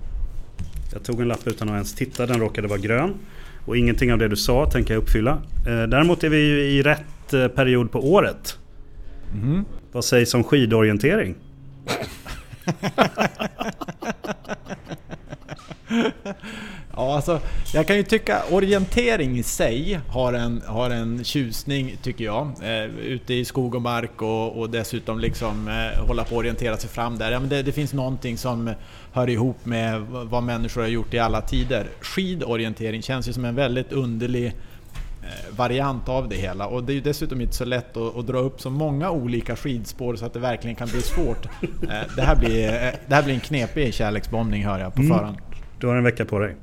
[0.93, 3.13] Jag tog en lapp utan att ens titta, den råkade vara grön.
[3.65, 5.32] Och ingenting av det du sa tänker jag uppfylla.
[5.68, 8.57] Eh, däremot är vi ju i rätt eh, period på året.
[9.34, 9.65] Mm.
[9.91, 11.36] Vad sägs om skidorientering?
[17.08, 17.39] ja, alltså,
[17.74, 22.51] jag kan ju tycka orientering i sig har en, har en tjusning, tycker jag.
[22.62, 26.78] Eh, ute i skog och mark och, och dessutom liksom eh, hålla på att orientera
[26.78, 27.32] sig fram där.
[27.32, 28.74] Ja, men det, det, finns någonting som
[29.12, 31.88] hör ihop med vad människor har gjort i alla tider.
[32.01, 36.68] Skidorientering känns ju som en väldigt underlig eh, variant av det hela.
[36.68, 39.55] Och det är ju dessutom inte så lätt att, att, dra upp så många olika
[39.55, 41.45] skidspår så att det verkligen kan bli svårt.
[41.64, 45.18] Eh, det, här blir, eh, det här blir en knepig kärleksbombning hör jag på mm.
[45.18, 45.38] förhand.
[45.80, 46.55] Du har en vecka på dig.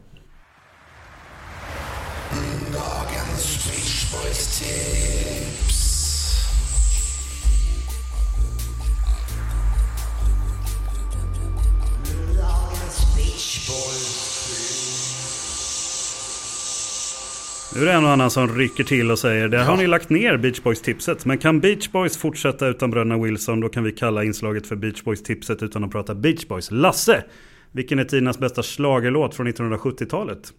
[17.77, 20.11] Nu är det en och annan som rycker till och säger där har ni lagt
[20.11, 21.25] ner Beach Boys-tipset.
[21.25, 25.03] Men kan Beach Boys fortsätta utan bröderna Wilson då kan vi kalla inslaget för Beach
[25.03, 26.70] Boys-tipset utan att prata Beach Boys.
[26.70, 27.25] Lasse!
[27.72, 30.53] Vilken är tidernas bästa slagerlåt från 1970-talet?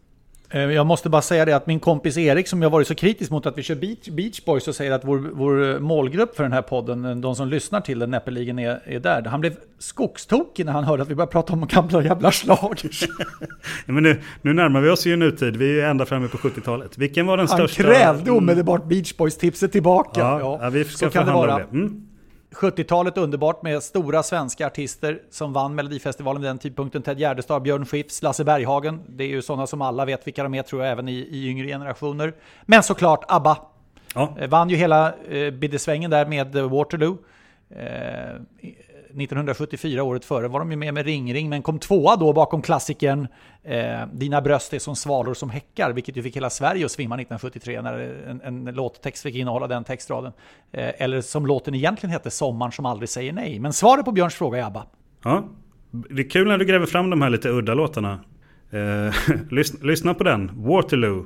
[0.50, 3.32] Eh, jag måste bara säga det att min kompis Erik som jag varit så kritisk
[3.32, 6.52] mot att vi kör Beach, Beach Boys och säger att vår, vår målgrupp för den
[6.52, 9.24] här podden, de som lyssnar till den näppeligen är, är där.
[9.24, 12.74] Han blev skogstokig när han hörde att vi började prata om gamla jävla ja,
[13.86, 16.98] men nu, nu närmar vi oss ju nutid, vi är ända framme på 70-talet.
[16.98, 17.84] Vilken var den han största?
[17.84, 20.20] Han krävde omedelbart Beach Boys-tipset tillbaka.
[20.20, 21.58] Ja, ja, ja vi ska så kan det vara.
[21.58, 21.64] Det.
[21.64, 22.05] Mm.
[22.56, 27.02] 70-talet underbart med stora svenska artister som vann Melodifestivalen vid den tidpunkten.
[27.02, 29.02] Ted Gärdestad, Björn Skifs, Lasse Berghagen.
[29.08, 31.50] Det är ju sådana som alla vet vilka de är tror jag, även i, i
[31.50, 32.34] yngre generationer.
[32.66, 33.58] Men såklart ABBA.
[34.16, 34.36] Ja.
[34.40, 37.18] Eh, vann ju hela eh, biddesvängen där med Waterloo.
[37.70, 38.36] Eh,
[39.22, 42.62] 1974, året före, var de ju med med Ring Ring, men kom tvåa då bakom
[42.62, 43.28] klassikern
[43.64, 47.16] eh, Dina bröst är som svalor som häckar, vilket ju fick hela Sverige att svimma
[47.16, 48.00] 1973 när
[48.30, 50.34] en, en låttext fick innehålla den textraden.
[50.72, 53.60] Eh, eller som låten egentligen hette, Sommaren som aldrig säger nej.
[53.60, 54.86] Men svaret på Björns fråga är ABBA.
[55.24, 55.44] Ja,
[55.92, 58.20] det är kul när du gräver fram de här lite udda låtarna.
[58.72, 59.14] Eh,
[59.52, 61.26] lyssna, lyssna på den, Waterloo.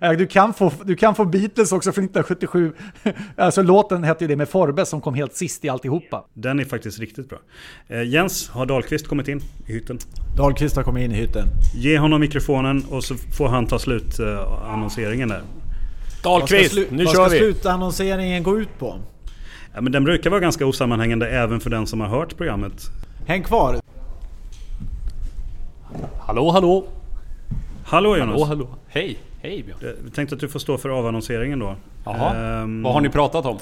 [0.00, 2.72] Eh, Du kan, få, du kan få Beatles också från 1977.
[3.36, 6.24] Alltså låten hette ju det med Forbes som kom helt sist i alltihopa.
[6.34, 7.38] Den är faktiskt riktigt bra.
[7.88, 9.98] Eh, Jens, har Dahlqvist kommit in i hytten?
[10.36, 11.46] Dahlqvist har kommit in i hytten.
[11.74, 15.42] Ge honom mikrofonen och så får han ta slut eh, annonseringen där.
[16.22, 17.38] Dahlqvist, Vad ska, slu- nu vad kör ska vi!
[17.38, 18.98] slutannonseringen gå ut på?
[19.74, 22.82] Ja, men den brukar vara ganska osammanhängande även för den som har hört programmet.
[23.26, 23.76] Häng kvar.
[26.20, 26.84] Hallå, hallå!
[27.84, 28.30] Hallå Jonas!
[28.32, 28.68] Hallå, hallå!
[28.88, 29.18] Hej!
[29.44, 29.78] Hej Björn!
[29.82, 31.76] Eh, Vi tänkte att du får stå för avannonseringen då.
[32.04, 33.58] Jaha, Ehm, vad har ni pratat om?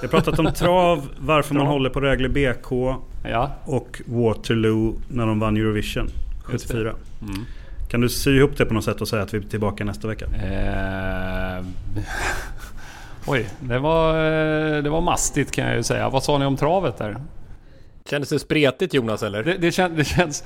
[0.00, 2.94] Vi har pratat om trav, varför man håller på Rögle BK
[3.30, 6.08] Ja, och Waterloo när de vann Eurovision
[6.52, 6.74] Just det.
[6.74, 6.94] 74.
[7.22, 7.44] Mm.
[7.90, 10.08] Kan du sy ihop det på något sätt och säga att vi är tillbaka nästa
[10.08, 10.24] vecka?
[10.26, 11.64] Eh,
[13.26, 16.08] Oj, det var, eh, det var mastigt kan jag ju säga.
[16.08, 17.16] Vad sa ni om travet där?
[18.10, 19.42] Kändes det spretigt Jonas eller?
[19.42, 20.44] Det, det, kän, det känns...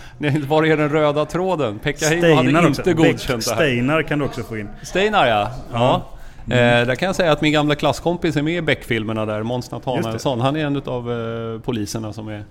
[0.48, 1.78] Var är den röda tråden?
[1.78, 2.94] Pekka Heino hade inte också.
[2.94, 3.56] godkänt det här.
[3.56, 4.68] Steinar kan du också få in.
[4.82, 5.50] Steinar ja.
[5.72, 6.10] ja.
[6.46, 6.80] Mm.
[6.80, 9.70] Eh, där kan jag säga att min gamla klasskompis är med i Beck-filmerna där, Måns
[9.70, 10.40] Nathanaelsson.
[10.40, 12.44] Han är en av eh, poliserna som är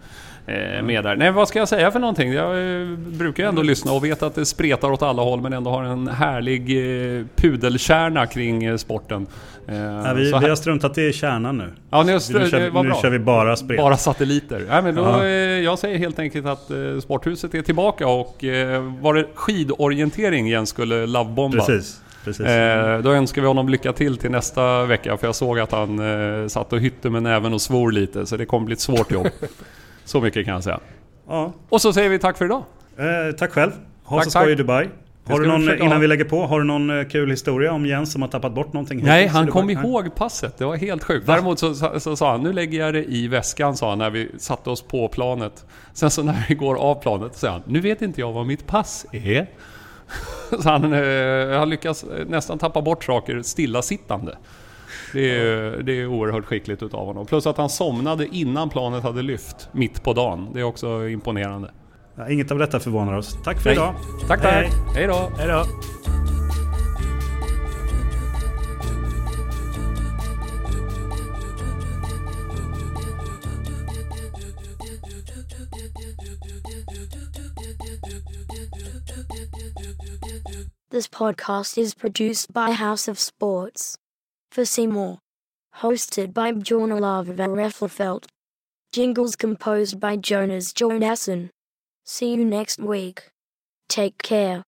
[0.48, 1.16] eh, med där.
[1.16, 2.32] Nej, vad ska jag säga för någonting?
[2.34, 5.72] Jag eh, brukar ändå lyssna och vet att det spretar åt alla håll men ändå
[5.72, 6.62] har en härlig
[7.20, 9.28] eh, pudelkärna kring eh, sporten.
[10.06, 11.74] Ja, vi, vi har struntat i kärnan nu.
[11.90, 13.02] Ja, nu, nu, kör, vi- nu bra.
[13.02, 13.78] kör vi bara spret.
[13.80, 14.66] Bara satelliter.
[14.70, 15.28] Ja, men då, eh,
[15.64, 16.72] jag säger helt enkelt att
[17.04, 18.44] Sporthuset är tillbaka och
[19.02, 21.58] var det skidorientering Jens skulle lovebomba?
[21.58, 22.00] Precis.
[22.24, 22.46] Precis.
[22.46, 26.00] Eh, då önskar vi honom lycka till till nästa vecka för jag såg att han
[26.00, 29.12] eh, satt och hytte med näven och svor lite så det kommer bli ett svårt
[29.12, 29.28] jobb.
[30.06, 30.80] så mycket kan jag säga.
[31.28, 31.54] Ja.
[31.70, 32.64] Och så säger vi tack för idag.
[32.98, 33.72] Eh, tack själv.
[34.04, 34.90] Ha Tack, så skoj i Dubai.
[35.26, 35.98] Har du någon, innan ha.
[35.98, 38.74] vi lägger på, har du någon eh, kul historia om Jens som har tappat bort
[38.74, 39.04] någonting?
[39.04, 39.76] Nej, han kom Nej.
[39.76, 40.58] ihåg passet.
[40.58, 41.28] Det var helt sjukt.
[41.28, 44.10] Däremot så, så, så sa han, nu lägger jag det i väskan, sa han när
[44.10, 45.66] vi satte oss på planet.
[45.94, 48.46] Sen så när vi går av planet, så säger han, nu vet inte jag vad
[48.46, 49.48] mitt pass är.
[50.62, 54.38] Så han, eh, han lyckas nästan tappa bort saker stillasittande.
[55.14, 57.26] Det är, det är oerhört skickligt utav honom.
[57.26, 60.50] Plus att han somnade innan planet hade lyft, mitt på dagen.
[60.54, 61.72] Det är också imponerande.
[62.16, 63.38] Ja, inget av detta förvånar oss.
[63.44, 63.74] Tack för Nej.
[63.74, 63.96] idag.
[64.28, 64.70] Tack, tack.
[64.96, 65.32] Hej då.
[65.38, 65.66] Hej då!
[80.94, 83.98] This podcast is produced by House of Sports.
[84.52, 85.18] For Seymour.
[85.78, 88.20] Hosted by Bjorn Olav van.
[88.92, 91.50] Jingles composed by Jonas Jonasson.
[92.06, 93.32] See you next week.
[93.90, 94.62] Take care.